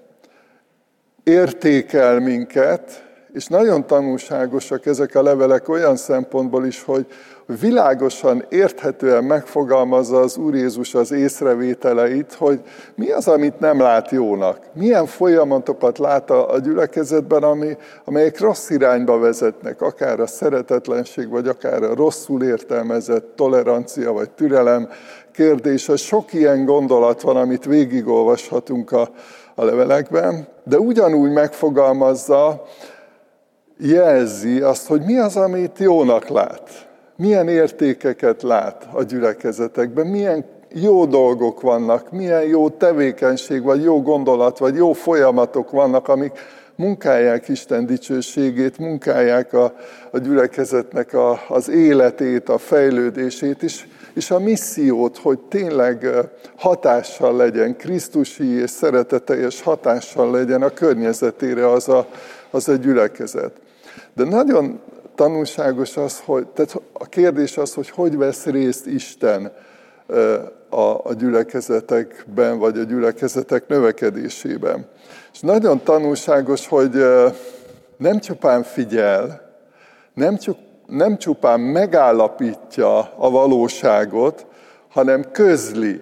értékel 1.29 2.19
minket, 2.19 3.07
és 3.33 3.47
nagyon 3.47 3.87
tanulságosak 3.87 4.87
ezek 4.87 5.15
a 5.15 5.23
levelek 5.23 5.69
olyan 5.69 5.97
szempontból 5.97 6.67
is, 6.67 6.83
hogy 6.83 7.07
világosan, 7.61 8.45
érthetően 8.49 9.25
megfogalmazza 9.25 10.21
az 10.21 10.37
Úr 10.37 10.55
Jézus 10.55 10.95
az 10.95 11.13
észrevételeit, 11.13 12.33
hogy 12.33 12.61
mi 12.95 13.11
az, 13.11 13.29
amit 13.29 13.61
nem 13.61 13.81
lát 13.81 14.11
jónak. 14.11 14.59
Milyen 14.73 15.07
folyamatokat 15.07 15.99
lát 15.99 16.31
a 16.31 16.59
gyülekezetben, 16.63 17.43
ami, 17.43 17.77
amelyek 18.05 18.41
rossz 18.41 18.71
irányba 18.71 19.19
vezetnek, 19.19 19.81
akár 19.81 20.21
a 20.21 20.27
szeretetlenség, 20.27 21.29
vagy 21.29 21.49
akár 21.49 21.83
a 21.83 21.95
rosszul 21.95 22.43
értelmezett 22.43 23.33
tolerancia, 23.37 24.13
vagy 24.13 24.31
türelem 24.31 24.89
kérdése. 25.33 25.97
Sok 25.97 26.33
ilyen 26.33 26.65
gondolat 26.65 27.21
van, 27.21 27.37
amit 27.37 27.65
végigolvashatunk 27.65 28.93
a, 28.93 29.11
a 29.59 29.65
levelekben, 29.65 30.47
de 30.65 30.79
ugyanúgy 30.79 31.31
megfogalmazza, 31.31 32.65
jelzi 33.79 34.61
azt, 34.61 34.87
hogy 34.87 35.03
mi 35.03 35.19
az, 35.19 35.37
amit 35.37 35.79
jónak 35.79 36.29
lát. 36.29 36.89
Milyen 37.17 37.49
értékeket 37.49 38.43
lát 38.43 38.89
a 38.93 39.03
gyülekezetekben, 39.03 40.07
milyen 40.07 40.45
jó 40.73 41.07
dolgok 41.07 41.61
vannak, 41.61 42.11
milyen 42.11 42.43
jó 42.43 42.69
tevékenység, 42.69 43.63
vagy 43.63 43.83
jó 43.83 44.03
gondolat, 44.03 44.59
vagy 44.59 44.75
jó 44.75 44.93
folyamatok 44.93 45.71
vannak, 45.71 46.09
amik 46.09 46.33
munkálják 46.79 47.49
Isten 47.49 47.87
dicsőségét, 47.87 48.79
munkálják 48.79 49.53
a, 49.53 49.75
a 50.11 50.19
gyülekezetnek 50.19 51.15
a, 51.15 51.41
az 51.49 51.69
életét, 51.69 52.49
a 52.49 52.59
fejlődését 52.59 53.63
is, 53.63 53.89
és 54.15 54.31
a 54.31 54.39
missziót, 54.39 55.19
hogy 55.19 55.39
tényleg 55.39 56.07
hatással 56.57 57.37
legyen, 57.37 57.77
Krisztusi 57.77 58.61
és 58.61 58.71
szereteteljes 58.71 59.63
hatással 59.63 60.31
legyen 60.31 60.63
a 60.63 60.71
környezetére 60.71 61.71
az 61.71 61.89
a, 61.89 62.07
az 62.51 62.69
a 62.69 62.75
gyülekezet. 62.75 63.53
De 64.15 64.25
nagyon 64.25 64.81
tanulságos 65.15 65.97
az, 65.97 66.23
hogy, 66.25 66.47
tehát 66.47 66.81
a 66.93 67.07
kérdés 67.07 67.57
az, 67.57 67.75
hogy 67.75 67.91
hogy 67.91 68.17
vesz 68.17 68.45
részt 68.45 68.87
Isten 68.87 69.53
a, 70.71 71.01
a 71.05 71.13
gyülekezetekben, 71.19 72.59
vagy 72.59 72.79
a 72.79 72.83
gyülekezetek 72.83 73.69
növekedésében. 73.69 74.87
És 75.33 75.41
nagyon 75.41 75.83
tanulságos, 75.83 76.69
hogy 76.69 77.05
nem 77.97 78.19
csupán 78.19 78.63
figyel, 78.63 79.53
nem, 80.15 80.37
csak, 80.37 80.57
nem 80.87 81.19
csupán 81.19 81.61
megállapítja 81.61 82.99
a 83.17 83.31
valóságot, 83.31 84.47
hanem 84.89 85.31
közli, 85.33 86.01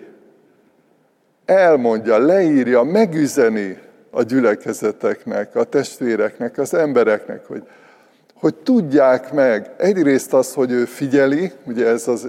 elmondja, 1.44 2.18
leírja, 2.18 2.82
megüzeni 2.82 3.78
a 4.11 4.23
gyülekezeteknek, 4.23 5.56
a 5.56 5.64
testvéreknek, 5.64 6.58
az 6.58 6.75
embereknek, 6.75 7.46
hogy 7.46 7.62
hogy 8.40 8.54
tudják 8.54 9.32
meg 9.32 9.70
egyrészt 9.76 10.32
az, 10.32 10.54
hogy 10.54 10.70
ő 10.70 10.85
figyeli, 10.85 11.52
ugye 11.66 11.87
ez 11.87 12.08
az 12.08 12.28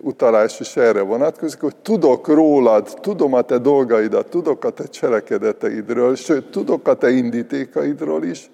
utalás 0.00 0.60
is 0.60 0.76
erre 0.76 1.00
vonatkozik, 1.00 1.60
hogy 1.60 1.76
tudok 1.76 2.26
rólad, 2.26 2.98
tudom 3.00 3.34
a 3.34 3.42
te 3.42 3.58
dolgaidat, 3.58 4.26
tudok 4.26 4.64
a 4.64 4.70
te 4.70 4.84
cselekedeteidről, 4.84 6.14
sőt, 6.14 6.50
tudok 6.50 6.88
a 6.88 6.94
te 6.94 7.10
indítékaidról 7.10 8.24
is, 8.24 8.50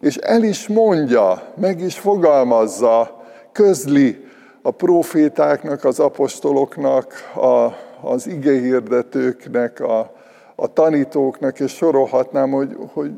és 0.00 0.16
el 0.16 0.42
is 0.42 0.68
mondja, 0.68 1.42
meg 1.54 1.80
is 1.80 1.98
fogalmazza, 1.98 3.22
közli 3.52 4.24
a 4.62 4.70
profétáknak, 4.70 5.84
az 5.84 6.00
apostoloknak, 6.00 7.12
a, 7.34 7.74
az 8.08 8.26
igehirdetőknek, 8.26 9.80
a, 9.80 10.12
a 10.54 10.72
tanítóknak, 10.72 11.60
és 11.60 11.72
sorolhatnám, 11.72 12.50
hogy, 12.50 12.76
hogy 12.92 13.10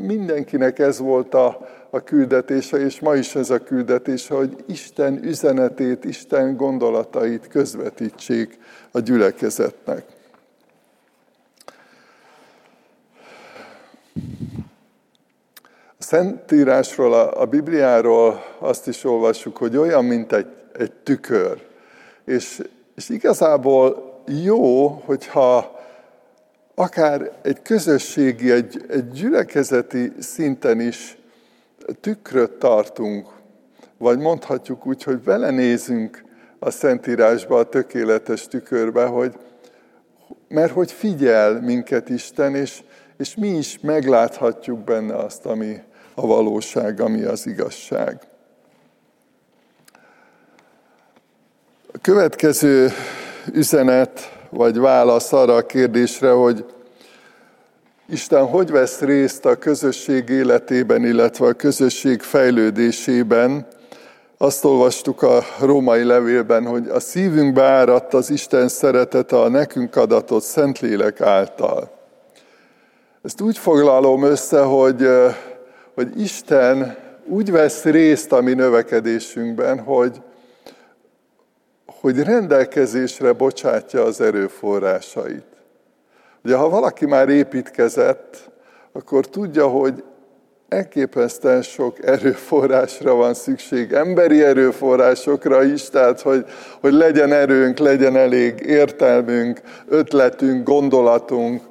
mindenkinek 0.00 0.78
ez 0.78 0.98
volt 0.98 1.34
a, 1.34 1.68
a 1.94 2.00
küldetése, 2.00 2.76
és 2.76 3.00
ma 3.00 3.14
is 3.14 3.34
ez 3.34 3.50
a 3.50 3.62
küldetése, 3.62 4.34
hogy 4.34 4.64
Isten 4.66 5.24
üzenetét, 5.24 6.04
Isten 6.04 6.56
gondolatait 6.56 7.48
közvetítsék 7.48 8.58
a 8.90 9.00
gyülekezetnek. 9.00 10.04
A 15.98 16.02
Szentírásról, 16.02 17.14
a, 17.14 17.46
Bibliáról 17.46 18.44
azt 18.58 18.88
is 18.88 19.04
olvassuk, 19.04 19.56
hogy 19.56 19.76
olyan, 19.76 20.04
mint 20.04 20.32
egy, 20.32 20.48
egy 20.72 20.92
tükör. 20.92 21.66
És, 22.24 22.62
és 22.94 23.08
igazából 23.08 24.20
jó, 24.26 24.86
hogyha 24.88 25.80
akár 26.74 27.30
egy 27.42 27.62
közösségi, 27.62 28.50
egy, 28.50 28.84
egy 28.88 29.10
gyülekezeti 29.10 30.12
szinten 30.18 30.80
is 30.80 31.20
tükröt 32.00 32.52
tartunk, 32.52 33.28
vagy 33.98 34.18
mondhatjuk 34.18 34.86
úgy, 34.86 35.02
hogy 35.02 35.18
belenézünk 35.18 36.24
a 36.58 36.70
Szentírásba, 36.70 37.58
a 37.58 37.68
tökéletes 37.68 38.48
tükörbe, 38.48 39.04
hogy, 39.04 39.38
mert 40.48 40.72
hogy 40.72 40.92
figyel 40.92 41.60
minket 41.60 42.08
Isten, 42.08 42.54
és, 42.54 42.82
és 43.16 43.34
mi 43.34 43.48
is 43.48 43.78
megláthatjuk 43.80 44.78
benne 44.78 45.16
azt, 45.16 45.46
ami 45.46 45.82
a 46.14 46.26
valóság, 46.26 47.00
ami 47.00 47.22
az 47.22 47.46
igazság. 47.46 48.20
A 51.92 51.98
következő 52.00 52.90
üzenet 53.52 54.40
vagy 54.50 54.78
válasz 54.78 55.32
arra 55.32 55.54
a 55.54 55.66
kérdésre, 55.66 56.30
hogy 56.30 56.64
Isten 58.12 58.46
hogy 58.46 58.70
vesz 58.70 59.00
részt 59.00 59.44
a 59.44 59.56
közösség 59.56 60.28
életében, 60.28 61.04
illetve 61.04 61.46
a 61.46 61.52
közösség 61.52 62.20
fejlődésében. 62.20 63.66
Azt 64.38 64.64
olvastuk 64.64 65.22
a 65.22 65.42
római 65.60 66.04
levélben, 66.04 66.66
hogy 66.66 66.88
a 66.88 67.00
szívünkbe 67.00 67.62
áradt 67.62 68.14
az 68.14 68.30
Isten 68.30 68.68
szeretete 68.68 69.40
a 69.40 69.48
nekünk 69.48 69.96
adatott 69.96 70.42
Szentlélek 70.42 71.20
által. 71.20 71.90
Ezt 73.22 73.40
úgy 73.40 73.58
foglalom 73.58 74.22
össze, 74.22 74.62
hogy, 74.62 75.08
hogy 75.94 76.20
Isten 76.20 76.96
úgy 77.26 77.50
vesz 77.50 77.82
részt 77.82 78.32
a 78.32 78.40
mi 78.40 78.52
növekedésünkben, 78.52 79.80
hogy, 79.80 80.22
hogy 81.86 82.22
rendelkezésre 82.22 83.32
bocsátja 83.32 84.02
az 84.02 84.20
erőforrásait. 84.20 85.52
Ugye, 86.44 86.56
ha 86.56 86.68
valaki 86.68 87.06
már 87.06 87.28
építkezett, 87.28 88.50
akkor 88.92 89.26
tudja, 89.26 89.66
hogy 89.66 90.04
elképesztően 90.68 91.62
sok 91.62 92.06
erőforrásra 92.06 93.14
van 93.14 93.34
szükség, 93.34 93.92
emberi 93.92 94.42
erőforrásokra 94.42 95.62
is, 95.64 95.88
tehát 95.88 96.20
hogy, 96.20 96.46
hogy 96.80 96.92
legyen 96.92 97.32
erőnk, 97.32 97.78
legyen 97.78 98.16
elég 98.16 98.60
értelmünk, 98.60 99.60
ötletünk, 99.88 100.66
gondolatunk, 100.68 101.62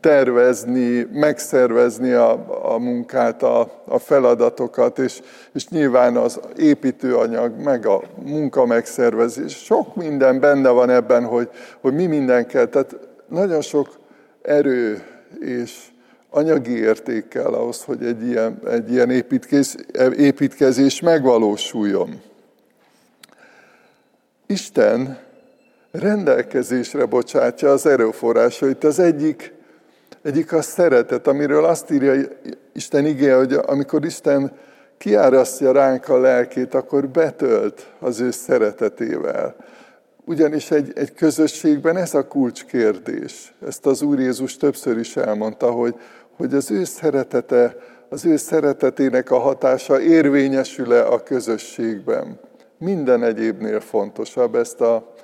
tervezni, 0.00 1.08
megszervezni 1.12 2.12
a, 2.12 2.46
a 2.74 2.78
munkát, 2.78 3.42
a, 3.42 3.82
a 3.84 3.98
feladatokat, 3.98 4.98
és, 4.98 5.20
és 5.52 5.68
nyilván 5.68 6.16
az 6.16 6.40
építőanyag, 6.56 7.52
meg 7.62 7.86
a 7.86 8.02
munka 8.24 8.66
megszervezés, 8.66 9.56
sok 9.56 9.96
minden 9.96 10.40
benne 10.40 10.68
van 10.68 10.90
ebben, 10.90 11.24
hogy, 11.24 11.48
hogy 11.80 11.94
mi 11.94 12.06
minden 12.06 12.46
kell. 12.46 12.66
Tehát 12.66 12.96
nagyon 13.30 13.60
sok 13.60 13.98
erő 14.42 15.02
és 15.40 15.86
anyagi 16.30 16.78
érték 16.78 17.28
kell 17.28 17.52
ahhoz, 17.52 17.82
hogy 17.84 18.04
egy 18.04 18.26
ilyen, 18.26 18.60
egy 18.66 18.92
ilyen 18.92 19.10
építkez, 19.10 19.76
építkezés 20.16 21.00
megvalósuljon. 21.00 22.22
Isten 24.46 25.18
rendelkezésre 25.90 27.04
bocsátja 27.04 27.70
az 27.70 27.86
erőforrásait. 27.86 28.84
Az 28.84 28.98
egyik, 28.98 29.52
egyik 30.22 30.52
a 30.52 30.62
szeretet, 30.62 31.26
amiről 31.26 31.64
azt 31.64 31.90
írja 31.90 32.14
Isten 32.72 33.06
igéje, 33.06 33.36
hogy 33.36 33.52
amikor 33.52 34.04
Isten 34.04 34.52
kiárasztja 34.98 35.72
ránk 35.72 36.08
a 36.08 36.18
lelkét, 36.18 36.74
akkor 36.74 37.08
betölt 37.08 37.92
az 37.98 38.20
ő 38.20 38.30
szeretetével. 38.30 39.56
Ugyanis 40.30 40.70
egy, 40.70 40.92
egy 40.94 41.14
közösségben 41.14 41.96
ez 41.96 42.14
a 42.14 42.26
kulcskérdés. 42.26 43.54
Ezt 43.66 43.86
az 43.86 44.02
Úr 44.02 44.18
Jézus 44.18 44.56
többször 44.56 44.98
is 44.98 45.16
elmondta, 45.16 45.70
hogy, 45.70 45.94
hogy 46.36 46.54
az 46.54 46.70
ő 46.70 46.84
szeretete, 46.84 47.76
az 48.08 48.24
ő 48.24 48.36
szeretetének 48.36 49.30
a 49.30 49.38
hatása 49.38 50.00
érvényesül-e 50.00 51.06
a 51.06 51.22
közösségben. 51.22 52.40
Minden 52.78 53.22
egyébnél 53.22 53.80
fontosabb. 53.80 54.54
Ezt 54.54 54.80
a, 54.80 55.14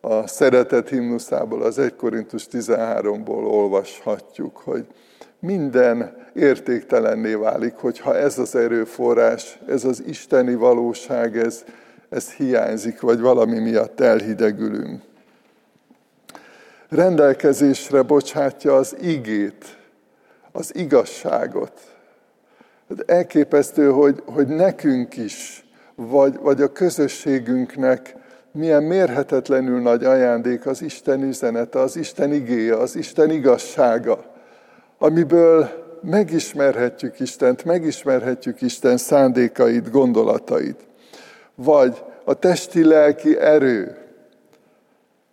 a 0.00 0.26
szeretet 0.26 0.88
himnuszából, 0.88 1.62
az 1.62 1.78
1 1.78 1.96
Korintus 1.96 2.46
13-ból 2.52 3.50
olvashatjuk, 3.50 4.56
hogy 4.56 4.86
minden 5.38 6.16
értéktelenné 6.34 7.34
válik, 7.34 7.74
hogyha 7.74 8.16
ez 8.16 8.38
az 8.38 8.54
erőforrás, 8.54 9.58
ez 9.68 9.84
az 9.84 10.02
isteni 10.06 10.54
valóság, 10.54 11.38
ez, 11.38 11.64
ez 12.12 12.30
hiányzik, 12.30 13.00
vagy 13.00 13.20
valami 13.20 13.58
miatt 13.58 14.00
elhidegülünk. 14.00 15.02
Rendelkezésre 16.88 18.02
bocsátja 18.02 18.76
az 18.76 18.96
igét, 19.00 19.64
az 20.52 20.74
igazságot. 20.74 21.72
Hát 22.88 23.10
elképesztő, 23.10 23.90
hogy, 23.90 24.22
hogy 24.26 24.46
nekünk 24.46 25.16
is, 25.16 25.66
vagy, 25.94 26.38
vagy 26.38 26.62
a 26.62 26.72
közösségünknek 26.72 28.14
milyen 28.52 28.82
mérhetetlenül 28.82 29.80
nagy 29.80 30.04
ajándék 30.04 30.66
az 30.66 30.82
Isten 30.82 31.22
üzenete, 31.22 31.80
az 31.80 31.96
Isten 31.96 32.32
igéje, 32.32 32.76
az 32.76 32.96
Isten 32.96 33.30
igazsága, 33.30 34.24
amiből 34.98 35.68
megismerhetjük 36.02 37.20
Istent, 37.20 37.64
megismerhetjük 37.64 38.60
Isten 38.60 38.96
szándékait, 38.96 39.90
gondolatait. 39.90 40.90
Vagy 41.54 42.02
a 42.24 42.34
testi-lelki 42.34 43.38
erő, 43.38 43.96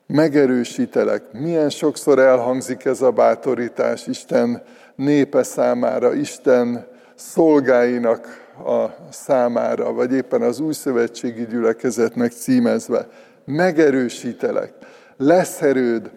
megerősítelek. 0.08 1.32
Milyen 1.32 1.70
sokszor 1.70 2.20
elhangzik 2.20 2.86
ez 2.86 3.02
a 3.02 3.12
bátorítás 3.12 4.08
Isten 4.08 4.64
népe 4.96 5.44
számára, 5.44 6.14
Isten 6.14 6.88
szolgáinak 7.16 8.48
a 8.66 8.86
számára, 9.12 9.94
vagy 9.94 10.14
éppen 10.14 10.42
az 10.42 10.60
új 10.60 10.74
szövetségi 10.74 11.46
gyülekezetnek 11.46 12.32
címezve. 12.32 13.08
Megerősítelek, 13.46 14.74
lesz 15.18 15.62
erőd, 15.62 16.12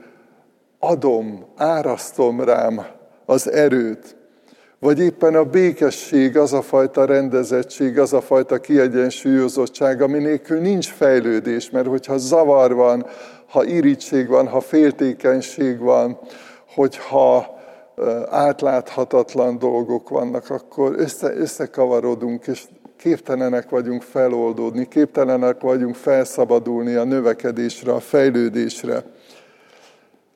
adom, 0.78 1.46
árasztom 1.56 2.44
rám 2.44 2.86
az 3.24 3.50
erőt. 3.50 4.16
Vagy 4.82 4.98
éppen 4.98 5.34
a 5.34 5.44
békesség, 5.44 6.36
az 6.36 6.52
a 6.52 6.62
fajta 6.62 7.04
rendezettség, 7.04 7.98
az 7.98 8.12
a 8.12 8.20
fajta 8.20 8.60
kiegyensúlyozottság, 8.60 10.02
ami 10.02 10.18
nélkül 10.18 10.60
nincs 10.60 10.88
fejlődés, 10.88 11.70
mert 11.70 11.86
hogyha 11.86 12.18
zavar 12.18 12.74
van, 12.74 13.06
ha 13.48 13.64
irítség 13.64 14.28
van, 14.28 14.48
ha 14.48 14.60
féltékenység 14.60 15.78
van, 15.78 16.18
hogyha 16.74 17.58
átláthatatlan 18.30 19.58
dolgok 19.58 20.08
vannak, 20.08 20.50
akkor 20.50 20.94
össze, 20.96 21.34
összekavarodunk, 21.34 22.46
és 22.46 22.64
képtelenek 22.96 23.68
vagyunk 23.68 24.02
feloldódni, 24.02 24.88
képtelenek 24.88 25.60
vagyunk 25.60 25.94
felszabadulni 25.94 26.94
a 26.94 27.04
növekedésre, 27.04 27.92
a 27.92 28.00
fejlődésre. 28.00 29.02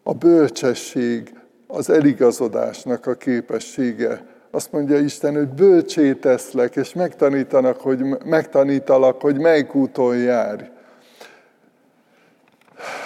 A 0.02 0.14
bölcsesség, 0.14 1.34
az 1.66 1.90
eligazodásnak 1.90 3.06
a 3.06 3.14
képessége. 3.14 4.34
Azt 4.56 4.72
mondja 4.72 4.98
Isten, 4.98 5.34
hogy 5.34 5.48
bölcsé 5.48 6.12
teszlek, 6.12 6.76
és 6.76 6.92
megtanítanak, 6.92 7.80
hogy, 7.80 8.00
megtanítalak, 8.24 9.20
hogy 9.20 9.38
melyik 9.38 9.74
úton 9.74 10.16
járj. 10.16 10.62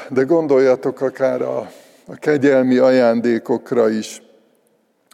De 0.08 0.22
gondoljatok 0.22 1.00
akár 1.00 1.42
a, 1.42 1.58
a 2.06 2.14
kegyelmi 2.14 2.76
ajándékokra 2.76 3.88
is 3.88 4.22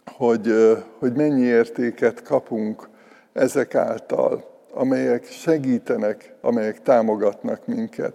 hogy, 0.05 0.53
hogy 0.99 1.13
mennyi 1.13 1.43
értéket 1.43 2.21
kapunk 2.21 2.89
ezek 3.33 3.75
által, 3.75 4.43
amelyek 4.73 5.25
segítenek, 5.25 6.33
amelyek 6.41 6.81
támogatnak 6.81 7.65
minket. 7.65 8.13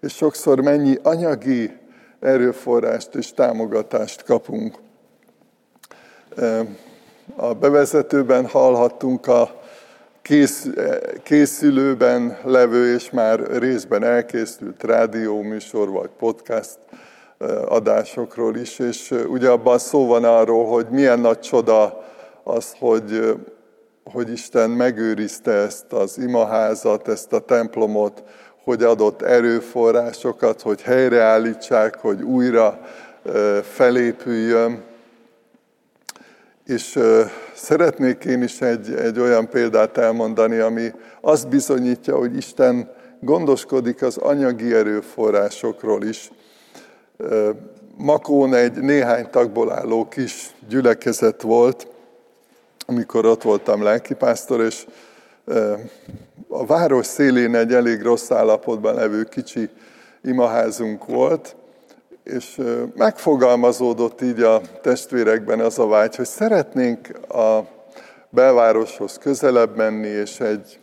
És 0.00 0.12
sokszor 0.14 0.60
mennyi 0.60 0.98
anyagi 1.02 1.76
erőforrást 2.20 3.14
és 3.14 3.32
támogatást 3.32 4.24
kapunk. 4.24 4.78
A 7.36 7.54
bevezetőben 7.54 8.46
hallhattunk 8.46 9.26
a 9.26 9.60
kész, 10.22 10.68
készülőben 11.22 12.38
levő 12.44 12.94
és 12.94 13.10
már 13.10 13.40
részben 13.58 14.04
elkészült 14.04 14.82
rádióműsor 14.82 15.90
vagy 15.90 16.10
podcast 16.18 16.78
adásokról 17.66 18.56
is, 18.56 18.78
és 18.78 19.14
ugye 19.28 19.48
abban 19.48 19.78
szó 19.78 20.06
van 20.06 20.24
arról, 20.24 20.66
hogy 20.66 20.86
milyen 20.90 21.20
nagy 21.20 21.40
csoda 21.40 22.04
az, 22.44 22.74
hogy, 22.78 23.36
hogy 24.04 24.30
Isten 24.30 24.70
megőrizte 24.70 25.52
ezt 25.52 25.92
az 25.92 26.18
imaházat, 26.18 27.08
ezt 27.08 27.32
a 27.32 27.38
templomot, 27.38 28.22
hogy 28.64 28.82
adott 28.82 29.22
erőforrásokat, 29.22 30.60
hogy 30.60 30.82
helyreállítsák, 30.82 31.96
hogy 31.98 32.22
újra 32.22 32.80
felépüljön. 33.62 34.90
És 36.66 36.98
szeretnék 37.54 38.24
én 38.24 38.42
is 38.42 38.60
egy, 38.60 38.94
egy 38.94 39.18
olyan 39.18 39.48
példát 39.48 39.98
elmondani, 39.98 40.58
ami 40.58 40.92
azt 41.20 41.48
bizonyítja, 41.48 42.16
hogy 42.16 42.36
Isten 42.36 42.90
gondoskodik 43.20 44.02
az 44.02 44.16
anyagi 44.16 44.74
erőforrásokról 44.74 46.04
is. 46.04 46.30
Makón 47.96 48.54
egy 48.54 48.80
néhány 48.80 49.30
tagból 49.30 49.72
álló 49.72 50.08
kis 50.08 50.54
gyülekezet 50.68 51.42
volt, 51.42 51.86
amikor 52.86 53.26
ott 53.26 53.42
voltam 53.42 53.82
lelkipásztor, 53.82 54.60
és 54.60 54.86
a 56.48 56.66
város 56.66 57.06
szélén 57.06 57.54
egy 57.54 57.72
elég 57.72 58.02
rossz 58.02 58.30
állapotban 58.30 58.94
levő 58.94 59.22
kicsi 59.22 59.68
imaházunk 60.24 61.06
volt, 61.06 61.56
és 62.24 62.60
megfogalmazódott 62.96 64.22
így 64.22 64.40
a 64.40 64.60
testvérekben 64.82 65.60
az 65.60 65.78
a 65.78 65.86
vágy, 65.86 66.16
hogy 66.16 66.26
szeretnénk 66.26 67.08
a 67.28 67.60
belvároshoz 68.30 69.18
közelebb 69.18 69.76
menni, 69.76 70.06
és 70.06 70.40
egy 70.40 70.78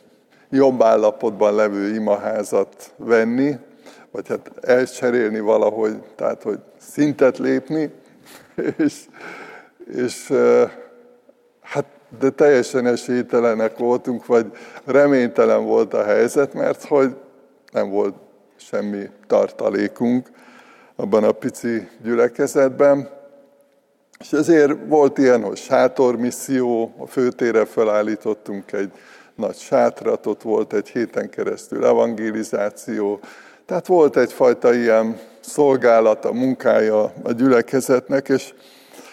jobb 0.49 0.81
állapotban 0.81 1.55
levő 1.55 1.93
imaházat 1.93 2.93
venni, 2.95 3.55
vagy 4.11 4.27
hát 4.27 4.51
elcserélni 4.61 5.39
valahogy, 5.39 6.03
tehát 6.15 6.43
hogy 6.43 6.59
szintet 6.77 7.37
lépni, 7.37 7.91
és, 8.85 9.05
és 9.93 10.33
hát 11.61 11.85
de 12.19 12.29
teljesen 12.29 12.85
esélytelenek 12.85 13.77
voltunk, 13.77 14.25
vagy 14.25 14.45
reménytelen 14.85 15.65
volt 15.65 15.93
a 15.93 16.03
helyzet, 16.03 16.53
mert 16.53 16.83
hogy 16.83 17.15
nem 17.71 17.89
volt 17.89 18.15
semmi 18.55 19.09
tartalékunk 19.27 20.29
abban 20.99 21.23
a 21.23 21.31
pici 21.31 21.87
gyülekezetben. 22.03 23.09
És 24.19 24.31
ezért 24.31 24.73
volt 24.87 25.17
ilyen, 25.17 25.43
hogy 25.43 25.57
sátormisszió, 25.57 26.93
a 26.97 27.05
főtére 27.05 27.65
felállítottunk 27.65 28.71
egy 28.71 28.91
nagy 29.35 29.55
sátrat, 29.55 30.25
ott 30.25 30.41
volt 30.41 30.73
egy 30.73 30.89
héten 30.89 31.29
keresztül 31.29 31.85
evangelizáció, 31.85 33.19
tehát 33.65 33.87
volt 33.87 34.17
egyfajta 34.17 34.73
ilyen 34.73 35.19
szolgálata, 35.39 36.33
munkája 36.33 37.13
a 37.23 37.31
gyülekezetnek, 37.31 38.29
és 38.29 38.53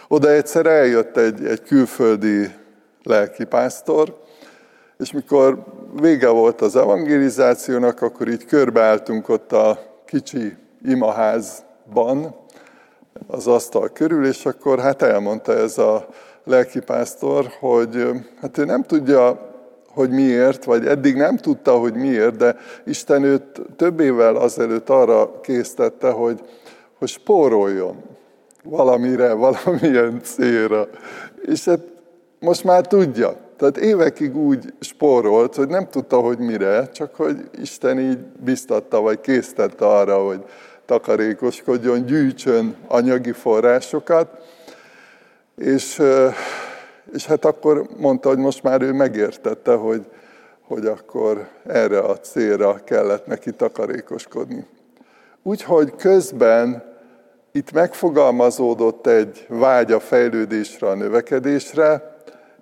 oda 0.09 0.31
egyszer 0.31 0.67
eljött 0.67 1.17
egy, 1.17 1.47
egy 1.47 1.63
külföldi 1.63 2.51
lelkipásztor, 3.03 4.21
és 4.99 5.13
mikor 5.13 5.65
vége 6.01 6.29
volt 6.29 6.61
az 6.61 6.77
evangelizációnak, 6.77 8.03
akkor 8.03 8.29
így 8.29 8.45
körbeálltunk 8.45 9.29
ott 9.29 9.53
a 9.53 9.79
kicsi 10.07 10.57
imaházban, 11.87 12.35
az 13.27 13.47
asztal 13.47 13.89
körül, 13.89 14.27
és 14.27 14.47
akkor 14.47 14.79
hát 14.79 15.03
elmondta 15.03 15.53
ez 15.53 15.79
a 15.79 16.07
lelkipásztor, 16.45 17.47
hogy 17.61 18.09
hát 18.41 18.59
ő 18.59 18.65
nem 18.65 18.83
tudja 18.83 19.55
hogy 19.89 20.11
miért, 20.11 20.65
vagy 20.65 20.87
eddig 20.87 21.17
nem 21.17 21.37
tudta, 21.37 21.79
hogy 21.79 21.95
miért, 21.95 22.37
de 22.37 22.57
Isten 22.87 23.23
őt 23.23 23.61
több 23.77 24.01
évvel 24.01 24.37
azelőtt 24.37 24.89
arra 24.91 25.41
késztette, 25.41 26.11
hogy, 26.11 26.41
hogy 26.99 27.09
spóroljon 27.09 28.03
valamire, 28.65 29.33
valamilyen 29.47 30.21
célra. 30.23 30.89
És 31.43 31.65
hát 31.65 31.81
most 32.41 32.65
már 32.65 32.87
tudja. 32.87 33.37
Tehát 33.57 33.77
évekig 33.77 34.37
úgy 34.37 34.73
spórolt, 34.81 35.55
hogy 35.55 35.69
nem 35.69 35.89
tudta, 35.89 36.21
hogy 36.21 36.39
mire, 36.39 36.89
csak 36.89 37.15
hogy 37.15 37.37
Isten 37.61 37.99
így 37.99 38.19
biztatta, 38.19 39.01
vagy 39.01 39.21
késztette 39.21 39.87
arra, 39.87 40.25
hogy 40.25 40.45
takarékoskodjon, 40.87 42.07
gyűjtsön 42.07 42.77
anyagi 42.87 43.33
forrásokat. 43.33 44.29
És 45.57 46.03
és 47.13 47.27
hát 47.27 47.45
akkor 47.45 47.87
mondta, 47.97 48.29
hogy 48.29 48.39
most 48.39 48.63
már 48.63 48.83
ő 48.83 48.93
megértette, 48.93 49.75
hogy, 49.75 50.07
hogy 50.61 50.87
akkor 50.87 51.49
erre 51.67 51.99
a 51.99 52.19
célra 52.19 52.85
kellett 52.85 53.27
neki 53.27 53.53
takarékoskodni. 53.53 54.67
Úgyhogy 55.43 55.95
közben 55.97 56.95
itt 57.53 57.73
megfogalmazódott 57.73 59.07
egy 59.07 59.47
vágy 59.49 59.93
a 59.93 60.01
fejlődésre, 60.01 60.89
a 60.89 60.95
növekedésre, 60.95 62.17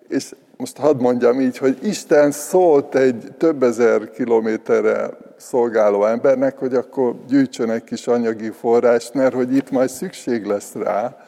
és 0.09 0.35
most 0.57 0.77
hadd 0.77 1.01
mondjam 1.01 1.41
így, 1.41 1.59
hogy 1.59 1.79
Isten 1.83 2.31
szólt 2.31 2.95
egy 2.95 3.33
több 3.39 3.63
ezer 3.63 4.11
kilométerre 4.11 5.11
szolgáló 5.37 6.05
embernek, 6.05 6.59
hogy 6.59 6.75
akkor 6.75 7.15
gyűjtsön 7.29 7.71
egy 7.71 7.85
kis 7.85 8.07
anyagi 8.07 8.51
forrást, 8.51 9.15
mert 9.15 9.35
hogy 9.35 9.57
itt 9.57 9.71
majd 9.71 9.89
szükség 9.89 10.45
lesz 10.45 10.73
rá. 10.75 11.27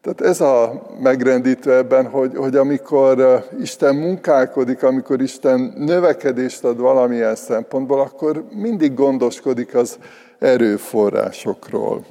Tehát 0.00 0.20
ez 0.20 0.40
a 0.40 0.86
megrendítő 1.00 1.74
ebben, 1.74 2.06
hogy, 2.06 2.36
hogy 2.36 2.56
amikor 2.56 3.44
Isten 3.60 3.94
munkálkodik, 3.94 4.82
amikor 4.82 5.20
Isten 5.20 5.72
növekedést 5.76 6.64
ad 6.64 6.78
valamilyen 6.78 7.34
szempontból, 7.34 8.00
akkor 8.00 8.44
mindig 8.50 8.94
gondoskodik 8.94 9.74
az 9.74 9.98
erőforrásokról. 10.38 12.04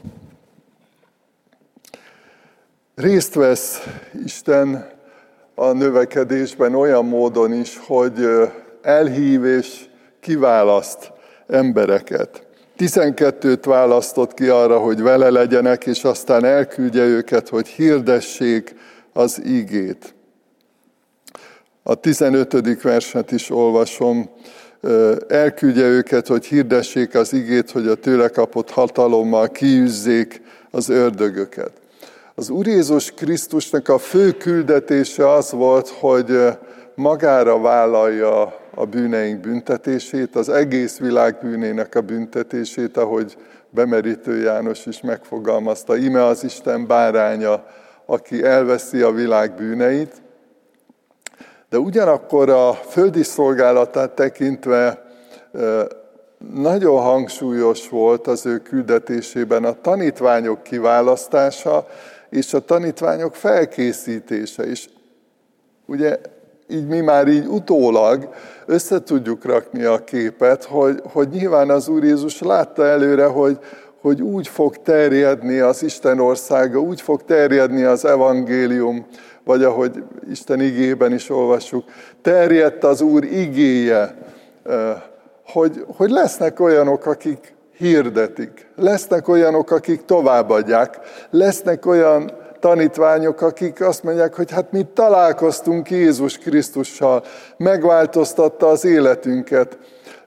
Részt 2.96 3.34
vesz 3.34 3.88
Isten 4.26 4.96
a 5.60 5.72
növekedésben 5.72 6.76
olyan 6.76 7.06
módon 7.06 7.54
is, 7.54 7.80
hogy 7.86 8.28
elhív 8.82 9.46
és 9.46 9.86
kiválaszt 10.20 11.12
embereket. 11.48 12.48
Tizenkettőt 12.76 13.65
választott 13.65 14.34
ki 14.34 14.48
arra, 14.48 14.80
hogy 14.80 15.02
vele 15.02 15.30
legyenek, 15.30 15.86
és 15.86 16.04
aztán 16.04 16.46
elküldje 16.46 17.04
őket, 17.04 17.50
hogy 17.50 17.67
hirdessék 17.67 18.76
az 19.13 19.41
ígét. 19.46 20.13
A 21.84 21.96
15. 21.96 22.82
verset 22.82 23.32
is 23.32 23.50
olvasom. 23.50 24.30
Elküldje 25.28 25.86
őket, 25.86 26.28
hogy 26.28 26.46
hirdessék 26.46 27.15
az 27.15 27.34
igét, 27.34 27.72
hogy 27.72 27.88
a 27.88 27.96
tőle 27.96 28.28
kapott 28.28 28.70
hatalommal 28.70 29.52
kiűzzék 29.52 30.41
az 30.72 30.89
ördögöket. 30.89 31.72
Az 32.39 32.50
Úr 32.50 32.67
Jézus 32.67 33.12
Krisztusnak 33.12 33.89
a 33.89 33.97
fő 33.97 34.32
küldetése 34.32 35.32
az 35.32 35.52
volt, 35.52 35.89
hogy 35.89 36.58
magára 36.95 37.60
vállalja 37.60 38.41
a 38.76 38.86
bűneink 38.86 39.39
büntetését, 39.39 40.36
az 40.36 40.50
egész 40.50 40.97
világ 40.97 41.38
bűnének 41.41 41.95
a 41.95 42.02
büntetését, 42.02 42.97
ahogy 42.97 43.38
bemerítő 43.69 44.41
János 44.41 44.86
is 44.86 45.02
megfogalmazta. 45.02 45.95
Ime 45.95 46.26
az 46.26 46.43
Isten 46.43 46.88
báránya, 46.88 47.65
aki 48.06 48.43
elveszi 48.43 49.02
a 49.02 49.12
világ 49.12 49.56
bűneit. 49.56 50.21
De 51.69 51.80
ugyanakkor 51.80 52.50
a 52.50 52.73
földi 52.73 53.23
szolgálatát 53.23 54.12
tekintve 54.12 55.06
nagyon 56.54 57.02
hangsúlyos 57.02 57.89
volt 57.89 58.28
az 58.28 58.45
ő 58.45 58.58
küldetésében 58.58 59.63
a 59.63 59.82
tanítványok 59.82 60.63
kiválasztása, 60.63 61.88
és 62.30 62.54
a 62.54 62.60
tanítványok 62.60 63.36
felkészítése 63.36 64.70
is. 64.70 64.90
Ugye 65.86 66.20
így 66.70 66.88
mi 66.88 67.00
már 67.00 67.28
így 67.28 67.46
utólag 67.46 68.30
össze 68.66 69.04
tudjuk 69.04 69.46
rakni 69.46 69.84
a 69.84 70.04
képet, 70.04 70.63
hogy, 70.63 71.02
hogy 71.12 71.30
nyilván 71.30 71.70
az 71.70 71.88
Úr 71.88 72.04
Jézus 72.04 72.40
látta 72.42 72.86
előre, 72.86 73.26
hogy, 73.26 73.60
hogy 74.02 74.22
úgy 74.22 74.48
fog 74.48 74.78
terjedni 74.78 75.60
az 75.60 75.84
Isten 75.84 76.20
országa, 76.20 76.80
úgy 76.80 77.02
fog 77.02 77.24
terjedni 77.24 77.84
az 77.84 78.06
evangélium, 78.06 79.06
vagy 79.44 79.63
ahogy 79.63 80.04
Isten 80.30 80.62
igében 80.62 81.13
is 81.13 81.30
olvassuk, 81.30 81.84
terjedt 82.22 82.84
az 82.84 83.02
Úr 83.02 83.24
igéje, 83.24 84.16
hogy, 85.46 85.86
hogy 85.98 86.10
lesznek 86.10 86.60
olyanok, 86.60 87.06
akik 87.06 87.56
hirdetik. 87.78 88.68
Lesznek 88.76 89.28
olyanok, 89.28 89.72
akik 89.72 90.06
továbbadják. 90.06 91.00
Lesznek 91.30 91.86
olyan 91.86 92.32
tanítványok, 92.60 93.42
akik 93.42 93.82
azt 93.82 94.04
mondják, 94.04 94.36
hogy 94.36 94.52
hát 94.52 94.72
mi 94.72 94.86
találkoztunk 94.94 95.92
Jézus 95.92 96.38
Krisztussal, 96.38 97.24
megváltoztatta 97.58 98.68
az 98.68 98.86
életünket, 98.86 99.78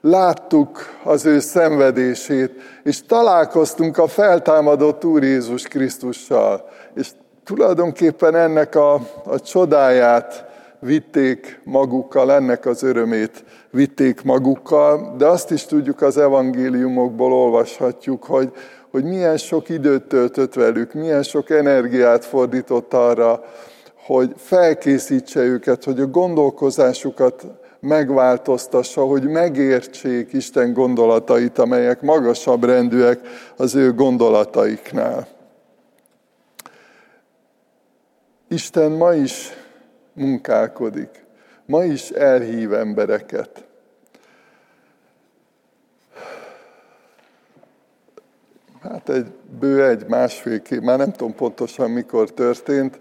láttuk 0.01 0.85
az 1.03 1.25
ő 1.25 1.39
szenvedését, 1.39 2.51
és 2.83 3.05
találkoztunk 3.05 3.97
a 3.97 4.07
feltámadott 4.07 5.05
Úr 5.05 5.23
Jézus 5.23 5.63
Krisztussal. 5.63 6.69
És 6.95 7.09
tulajdonképpen 7.43 8.35
ennek 8.35 8.75
a, 8.75 8.93
a 9.23 9.39
csodáját 9.39 10.50
vitték 10.81 11.61
magukkal, 11.63 12.31
ennek 12.31 12.65
az 12.65 12.83
örömét 12.83 13.43
vitték 13.69 14.23
magukkal, 14.23 15.15
de 15.17 15.27
azt 15.27 15.51
is 15.51 15.65
tudjuk 15.65 16.01
az 16.01 16.17
evangéliumokból 16.17 17.33
olvashatjuk, 17.33 18.23
hogy, 18.23 18.51
hogy 18.91 19.03
milyen 19.03 19.37
sok 19.37 19.69
időt 19.69 20.03
töltött 20.03 20.53
velük, 20.53 20.93
milyen 20.93 21.23
sok 21.23 21.49
energiát 21.49 22.25
fordított 22.25 22.93
arra, 22.93 23.43
hogy 23.95 24.33
felkészítse 24.37 25.39
őket, 25.39 25.83
hogy 25.83 25.99
a 25.99 26.07
gondolkozásukat 26.07 27.45
megváltoztassa, 27.79 29.01
hogy 29.01 29.23
megértsék 29.23 30.33
Isten 30.33 30.73
gondolatait, 30.73 31.59
amelyek 31.59 32.01
magasabb 32.01 32.63
rendűek 32.63 33.19
az 33.55 33.75
ő 33.75 33.93
gondolataiknál. 33.93 35.27
Isten 38.47 38.91
ma 38.91 39.13
is 39.13 39.49
munkálkodik. 40.13 41.25
Ma 41.65 41.83
is 41.83 42.09
elhív 42.09 42.73
embereket. 42.73 43.65
Hát 48.81 49.09
egy 49.09 49.31
bő 49.59 49.85
egy, 49.85 50.05
másfél, 50.07 50.61
két, 50.61 50.81
már 50.81 50.97
nem 50.97 51.11
tudom 51.11 51.35
pontosan 51.35 51.91
mikor 51.91 52.33
történt. 52.33 52.99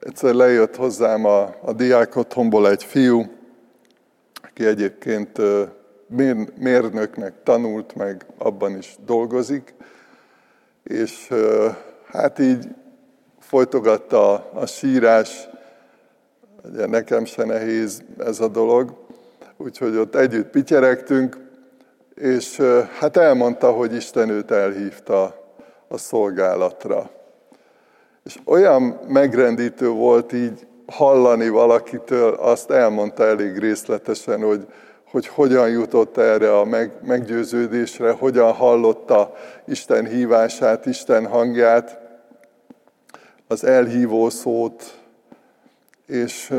Egyszer 0.00 0.34
lejött 0.34 0.76
hozzám 0.76 1.24
a, 1.24 1.54
a 1.60 1.72
diák 1.72 2.16
otthonból 2.16 2.68
egy 2.68 2.84
fiú, 2.84 3.24
aki 4.42 4.66
egyébként 4.66 5.38
mérnöknek 6.58 7.42
tanult, 7.42 7.94
meg 7.94 8.26
abban 8.38 8.76
is 8.76 8.96
dolgozik, 9.04 9.74
és 10.82 11.28
hát 12.06 12.38
így 12.38 12.68
folytogatta 13.52 14.50
a, 14.54 14.66
sírás, 14.66 15.48
ugye 16.64 16.86
nekem 16.86 17.24
se 17.24 17.44
nehéz 17.44 18.02
ez 18.18 18.40
a 18.40 18.48
dolog, 18.48 18.94
úgyhogy 19.56 19.96
ott 19.96 20.14
együtt 20.14 20.50
pityeregtünk, 20.50 21.36
és 22.14 22.60
hát 22.98 23.16
elmondta, 23.16 23.70
hogy 23.70 23.94
Isten 23.94 24.28
őt 24.28 24.50
elhívta 24.50 25.34
a 25.88 25.98
szolgálatra. 25.98 27.10
És 28.24 28.38
olyan 28.44 29.00
megrendítő 29.08 29.88
volt 29.88 30.32
így 30.32 30.66
hallani 30.86 31.48
valakitől, 31.48 32.34
azt 32.34 32.70
elmondta 32.70 33.26
elég 33.26 33.58
részletesen, 33.58 34.42
hogy, 34.42 34.66
hogy 35.10 35.26
hogyan 35.26 35.68
jutott 35.68 36.16
erre 36.16 36.58
a 36.58 36.64
meg, 36.64 36.92
meggyőződésre, 37.02 38.10
hogyan 38.10 38.52
hallotta 38.52 39.34
Isten 39.66 40.06
hívását, 40.06 40.86
Isten 40.86 41.26
hangját, 41.26 42.01
az 43.52 43.64
elhívó 43.64 44.30
szót, 44.30 44.98
és, 46.06 46.52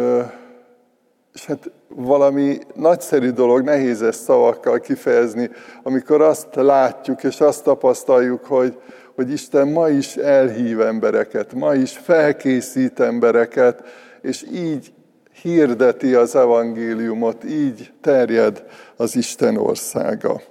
és 1.34 1.45
hát 1.45 1.71
valami 1.88 2.58
nagyszerű 2.75 3.29
dolog, 3.29 3.62
nehéz 3.63 4.01
ezt 4.01 4.23
szavakkal 4.23 4.79
kifejezni, 4.79 5.49
amikor 5.84 6.21
azt 6.21 6.47
látjuk 6.56 7.23
és 7.23 7.39
azt 7.39 7.63
tapasztaljuk, 7.63 8.45
hogy, 8.45 8.79
hogy 9.15 9.32
Isten 9.32 9.67
ma 9.67 9.89
is 9.89 10.15
elhív 10.15 10.82
embereket, 10.82 11.53
ma 11.53 11.73
is 11.73 11.97
felkészít 11.97 12.99
embereket, 12.99 13.84
és 14.21 14.45
így 14.53 14.93
hirdeti 15.41 16.13
az 16.13 16.36
evangéliumot, 16.36 17.43
így 17.43 17.93
terjed 18.01 18.63
az 18.95 19.15
Isten 19.15 19.58
országa. 19.58 20.41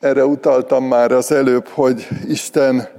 Erre 0.00 0.24
utaltam 0.24 0.84
már 0.84 1.12
az 1.12 1.32
előbb, 1.32 1.66
hogy 1.66 2.08
Isten 2.26 2.97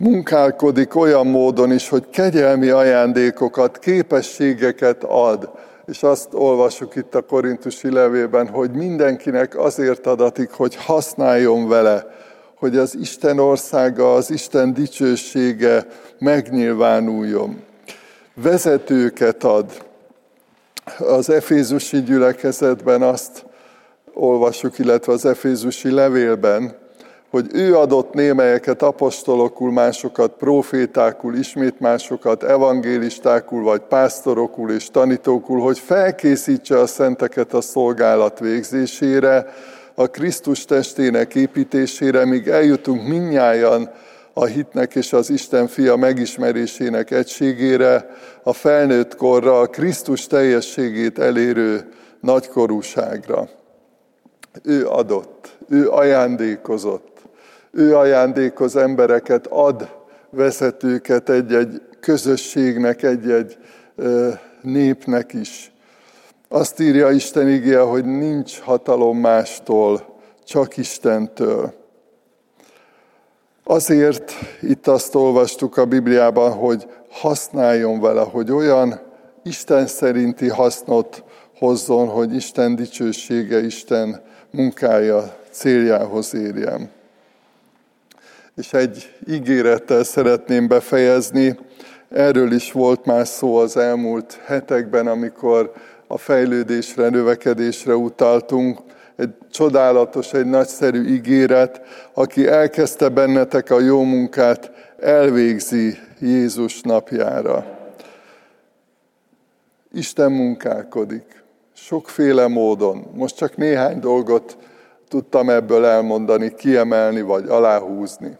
munkálkodik 0.00 0.94
olyan 0.94 1.26
módon 1.26 1.72
is, 1.72 1.88
hogy 1.88 2.10
kegyelmi 2.10 2.68
ajándékokat, 2.68 3.78
képességeket 3.78 5.04
ad. 5.04 5.50
És 5.86 6.02
azt 6.02 6.28
olvasjuk 6.32 6.96
itt 6.96 7.14
a 7.14 7.22
korintusi 7.22 7.92
levében, 7.92 8.48
hogy 8.48 8.70
mindenkinek 8.70 9.58
azért 9.58 10.06
adatik, 10.06 10.50
hogy 10.50 10.76
használjon 10.76 11.68
vele, 11.68 12.06
hogy 12.54 12.76
az 12.76 12.96
Isten 13.00 13.38
országa, 13.38 14.14
az 14.14 14.30
Isten 14.30 14.74
dicsősége 14.74 15.86
megnyilvánuljon. 16.18 17.62
Vezetőket 18.34 19.44
ad. 19.44 19.84
Az 20.98 21.30
Efézusi 21.30 22.02
gyülekezetben 22.02 23.02
azt 23.02 23.44
olvasjuk, 24.12 24.78
illetve 24.78 25.12
az 25.12 25.24
Efézusi 25.24 25.90
levélben, 25.90 26.79
hogy 27.30 27.46
ő 27.52 27.76
adott 27.76 28.12
némelyeket 28.12 28.82
apostolokul, 28.82 29.72
másokat 29.72 30.32
profétákul, 30.38 31.34
ismét 31.34 31.80
másokat 31.80 32.42
evangélistákul, 32.42 33.62
vagy 33.62 33.80
pásztorokul 33.80 34.70
és 34.70 34.90
tanítókul, 34.90 35.60
hogy 35.60 35.78
felkészítse 35.78 36.78
a 36.78 36.86
szenteket 36.86 37.54
a 37.54 37.60
szolgálat 37.60 38.38
végzésére, 38.38 39.46
a 39.94 40.06
Krisztus 40.06 40.64
testének 40.64 41.34
építésére, 41.34 42.24
míg 42.24 42.48
eljutunk 42.48 43.06
minnyáján 43.06 43.90
a 44.32 44.44
hitnek 44.44 44.94
és 44.94 45.12
az 45.12 45.30
Isten 45.30 45.66
fia 45.66 45.96
megismerésének 45.96 47.10
egységére, 47.10 48.10
a 48.42 48.52
felnőtt 48.52 49.16
korra, 49.16 49.60
a 49.60 49.66
Krisztus 49.66 50.26
teljességét 50.26 51.18
elérő 51.18 51.88
nagykorúságra. 52.20 53.48
Ő 54.62 54.86
adott, 54.86 55.56
ő 55.68 55.88
ajándékozott, 55.88 57.09
ő 57.72 57.96
ajándékoz 57.96 58.76
embereket, 58.76 59.46
ad 59.46 59.88
vezetőket 60.30 61.28
egy-egy 61.28 61.82
közösségnek, 62.00 63.02
egy-egy 63.02 63.58
népnek 64.62 65.32
is. 65.32 65.72
Azt 66.48 66.80
írja 66.80 67.10
Isten 67.10 67.48
igéje, 67.48 67.80
hogy 67.80 68.04
nincs 68.04 68.58
hatalom 68.58 69.18
mástól, 69.18 70.18
csak 70.44 70.76
Istentől. 70.76 71.72
Azért 73.64 74.32
itt 74.62 74.86
azt 74.86 75.14
olvastuk 75.14 75.76
a 75.76 75.84
Bibliában, 75.84 76.52
hogy 76.52 76.86
használjon 77.10 78.00
vele, 78.00 78.20
hogy 78.20 78.50
olyan 78.50 79.00
Isten 79.42 79.86
szerinti 79.86 80.48
hasznot 80.48 81.24
hozzon, 81.58 82.08
hogy 82.08 82.34
Isten 82.34 82.76
dicsősége, 82.76 83.64
Isten 83.64 84.22
munkája 84.50 85.36
céljához 85.50 86.34
érjen. 86.34 86.90
És 88.60 88.72
egy 88.72 89.14
ígérettel 89.28 90.02
szeretném 90.02 90.68
befejezni. 90.68 91.58
Erről 92.08 92.52
is 92.52 92.72
volt 92.72 93.04
már 93.04 93.26
szó 93.26 93.56
az 93.56 93.76
elmúlt 93.76 94.40
hetekben, 94.44 95.06
amikor 95.06 95.72
a 96.06 96.18
fejlődésre, 96.18 97.08
növekedésre 97.08 97.96
utaltunk. 97.96 98.78
Egy 99.16 99.34
csodálatos, 99.50 100.32
egy 100.32 100.46
nagyszerű 100.46 101.04
ígéret, 101.04 101.80
aki 102.14 102.46
elkezdte 102.46 103.08
bennetek 103.08 103.70
a 103.70 103.80
jó 103.80 104.02
munkát, 104.02 104.70
elvégzi 104.98 105.98
Jézus 106.18 106.80
napjára. 106.80 107.78
Isten 109.92 110.32
munkálkodik, 110.32 111.42
sokféle 111.72 112.46
módon. 112.46 113.06
Most 113.14 113.36
csak 113.36 113.56
néhány 113.56 114.00
dolgot 114.00 114.56
tudtam 115.08 115.50
ebből 115.50 115.84
elmondani, 115.84 116.54
kiemelni 116.54 117.20
vagy 117.20 117.48
aláhúzni. 117.48 118.38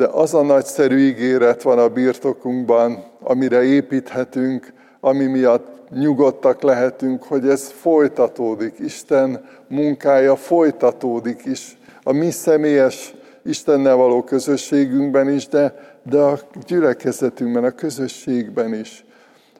De 0.00 0.06
az 0.06 0.34
a 0.34 0.42
nagyszerű 0.42 0.98
ígéret 0.98 1.62
van 1.62 1.78
a 1.78 1.88
birtokunkban, 1.88 3.04
amire 3.22 3.62
építhetünk, 3.62 4.72
ami 5.00 5.24
miatt 5.24 5.90
nyugodtak 5.90 6.62
lehetünk, 6.62 7.22
hogy 7.22 7.48
ez 7.48 7.70
folytatódik. 7.70 8.78
Isten 8.78 9.44
munkája 9.68 10.36
folytatódik 10.36 11.44
is. 11.44 11.78
A 12.02 12.12
mi 12.12 12.30
személyes 12.30 13.14
Istennel 13.42 13.96
való 13.96 14.22
közösségünkben 14.22 15.28
is, 15.28 15.48
de, 15.48 15.74
de 16.02 16.18
a 16.18 16.38
gyülekezetünkben, 16.66 17.64
a 17.64 17.70
közösségben 17.70 18.74
is. 18.74 19.04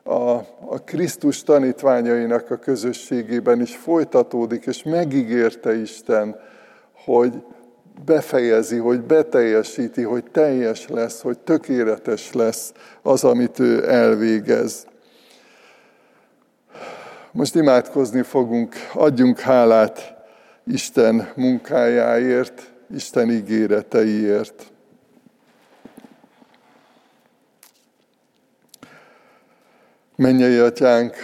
A, 0.02 0.30
a 0.66 0.78
Krisztus 0.84 1.42
tanítványainak 1.42 2.50
a 2.50 2.56
közösségében 2.56 3.60
is 3.60 3.76
folytatódik, 3.76 4.66
és 4.66 4.82
megígérte 4.82 5.80
Isten, 5.80 6.36
hogy 7.04 7.42
befejezi, 8.04 8.76
hogy 8.76 9.00
beteljesíti, 9.00 10.02
hogy 10.02 10.24
teljes 10.24 10.88
lesz, 10.88 11.20
hogy 11.20 11.38
tökéletes 11.38 12.32
lesz 12.32 12.72
az, 13.02 13.24
amit 13.24 13.58
ő 13.58 13.90
elvégez. 13.90 14.86
Most 17.32 17.54
imádkozni 17.54 18.22
fogunk, 18.22 18.74
adjunk 18.94 19.38
hálát 19.38 20.14
Isten 20.66 21.32
munkájáért, 21.34 22.70
Isten 22.94 23.30
ígéreteiért. 23.30 24.72
Mennyei 30.16 30.58
atyánk, 30.58 31.14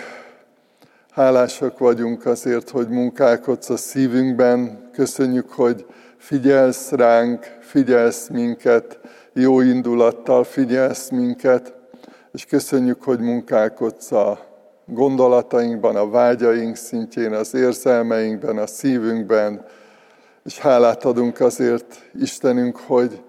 hálásak 1.10 1.78
vagyunk 1.78 2.26
azért, 2.26 2.70
hogy 2.70 2.88
munkálkodsz 2.88 3.70
a 3.70 3.76
szívünkben. 3.76 4.90
Köszönjük, 4.92 5.50
hogy 5.50 5.86
figyelsz 6.16 6.90
ránk, 6.90 7.56
figyelsz 7.60 8.28
minket, 8.28 9.00
jó 9.32 9.60
indulattal 9.60 10.44
figyelsz 10.44 11.08
minket, 11.08 11.74
és 12.32 12.44
köszönjük, 12.44 13.02
hogy 13.02 13.20
munkálkodsz 13.20 14.12
a 14.12 14.38
gondolatainkban, 14.86 15.96
a 15.96 16.10
vágyaink 16.10 16.76
szintjén, 16.76 17.32
az 17.32 17.54
érzelmeinkben, 17.54 18.58
a 18.58 18.66
szívünkben, 18.66 19.64
és 20.44 20.58
hálát 20.58 21.04
adunk 21.04 21.40
azért, 21.40 22.02
Istenünk, 22.20 22.76
hogy 22.76 23.22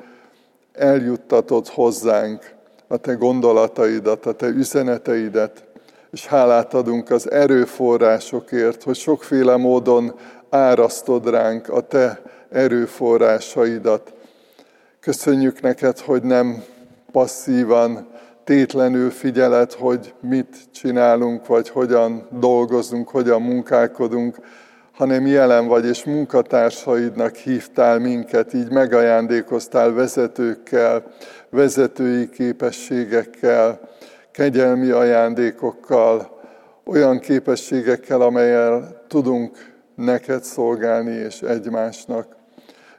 eljuttatod 0.74 1.68
hozzánk 1.68 2.56
a 2.88 2.98
Te 2.98 3.14
gondolataidat, 3.14 4.26
a 4.26 4.32
Te 4.32 4.48
üzeneteidet, 4.48 5.66
és 6.12 6.28
hálát 6.28 6.74
adunk 6.74 7.10
az 7.10 7.32
erőforrásokért, 7.32 8.84
hogy 8.84 8.96
sokféle 8.96 9.58
módon 9.58 10.14
árasztod 10.50 11.30
ránk 11.30 11.70
a 11.70 11.82
Te 11.82 12.22
erőforrásaidat. 12.50 14.14
Köszönjük 15.00 15.62
neked, 15.62 16.00
hogy 16.00 16.24
nem 16.24 16.64
passzívan, 17.12 18.08
tétlenül 18.44 19.10
figyeled, 19.10 19.72
hogy 19.72 20.14
mit 20.22 20.58
csinálunk, 20.74 21.48
vagy 21.48 21.70
hogyan 21.70 22.28
dolgozunk, 22.40 23.10
hogyan 23.10 23.42
munkálkodunk, 23.42 24.38
hanem 24.94 25.26
jelen 25.26 25.68
vagy, 25.68 25.86
és 25.86 26.04
munkatársaidnak 26.04 27.36
hívtál 27.36 28.00
minket, 28.00 28.54
így 28.54 28.72
megajándékoztál 28.72 29.94
vezetőkkel, 29.94 31.04
vezetői 31.50 32.30
képességekkel, 32.30 33.80
kegyelmi 34.32 34.90
ajándékokkal, 34.90 36.40
olyan 36.86 37.20
képességekkel, 37.20 38.22
amelyel 38.22 39.04
tudunk 39.08 39.77
neked 39.98 40.44
szolgálni 40.44 41.12
és 41.12 41.42
egymásnak. 41.42 42.36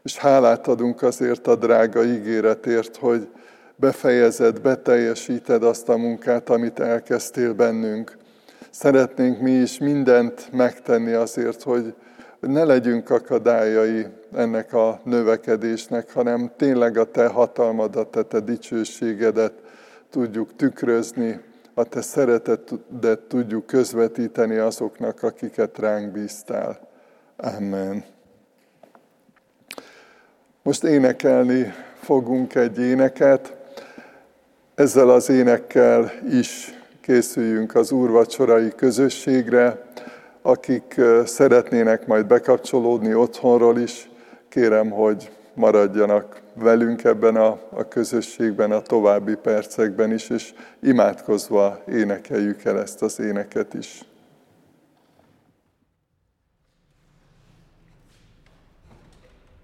És 0.03 0.17
hálát 0.17 0.67
adunk 0.67 1.03
azért 1.03 1.47
a 1.47 1.57
drága 1.57 2.05
ígéretért, 2.05 2.97
hogy 2.97 3.29
befejezed, 3.77 4.61
beteljesíted 4.61 5.63
azt 5.63 5.89
a 5.89 5.97
munkát, 5.97 6.51
amit 6.51 6.81
elkezdtél 6.81 7.53
bennünk. 7.53 8.17
Szeretnénk 8.71 9.41
mi 9.41 9.51
is 9.51 9.79
mindent 9.79 10.49
megtenni 10.53 11.13
azért, 11.13 11.63
hogy 11.63 11.95
ne 12.41 12.65
legyünk 12.65 13.11
akadályai 13.11 14.07
ennek 14.35 14.73
a 14.73 15.01
növekedésnek, 15.05 16.13
hanem 16.13 16.51
tényleg 16.57 16.97
a 16.97 17.11
Te 17.11 17.27
hatalmadat, 17.27 18.17
a 18.17 18.23
Te 18.23 18.41
dicsőségedet 18.41 19.53
tudjuk 20.11 20.57
tükrözni, 20.57 21.41
a 21.75 21.85
Te 21.85 22.01
szeretetet 22.01 23.21
tudjuk 23.29 23.67
közvetíteni 23.67 24.57
azoknak, 24.57 25.23
akiket 25.23 25.79
ránk 25.79 26.13
bíztál. 26.13 26.88
Amen. 27.41 28.05
Most 30.63 30.85
énekelni 30.85 31.73
fogunk 32.01 32.55
egy 32.55 32.79
éneket. 32.79 33.57
Ezzel 34.75 35.11
az 35.11 35.29
énekkel 35.29 36.13
is 36.31 36.75
készüljünk 37.01 37.75
az 37.75 37.93
úrvacsorai 37.93 38.73
közösségre. 38.77 39.87
Akik 40.43 41.01
szeretnének 41.25 42.07
majd 42.07 42.27
bekapcsolódni 42.27 43.15
otthonról 43.15 43.79
is, 43.79 44.11
kérem, 44.49 44.91
hogy 44.91 45.31
maradjanak 45.55 46.41
velünk 46.55 47.05
ebben 47.05 47.37
a, 47.37 47.59
a 47.71 47.89
közösségben 47.89 48.73
a 48.73 48.81
további 48.81 49.35
percekben 49.35 50.13
is, 50.13 50.31
és 50.31 50.55
imádkozva 50.81 51.83
énekeljük 51.89 52.65
el 52.65 52.81
ezt 52.81 53.03
az 53.03 53.21
éneket 53.21 53.75
is. 53.75 54.03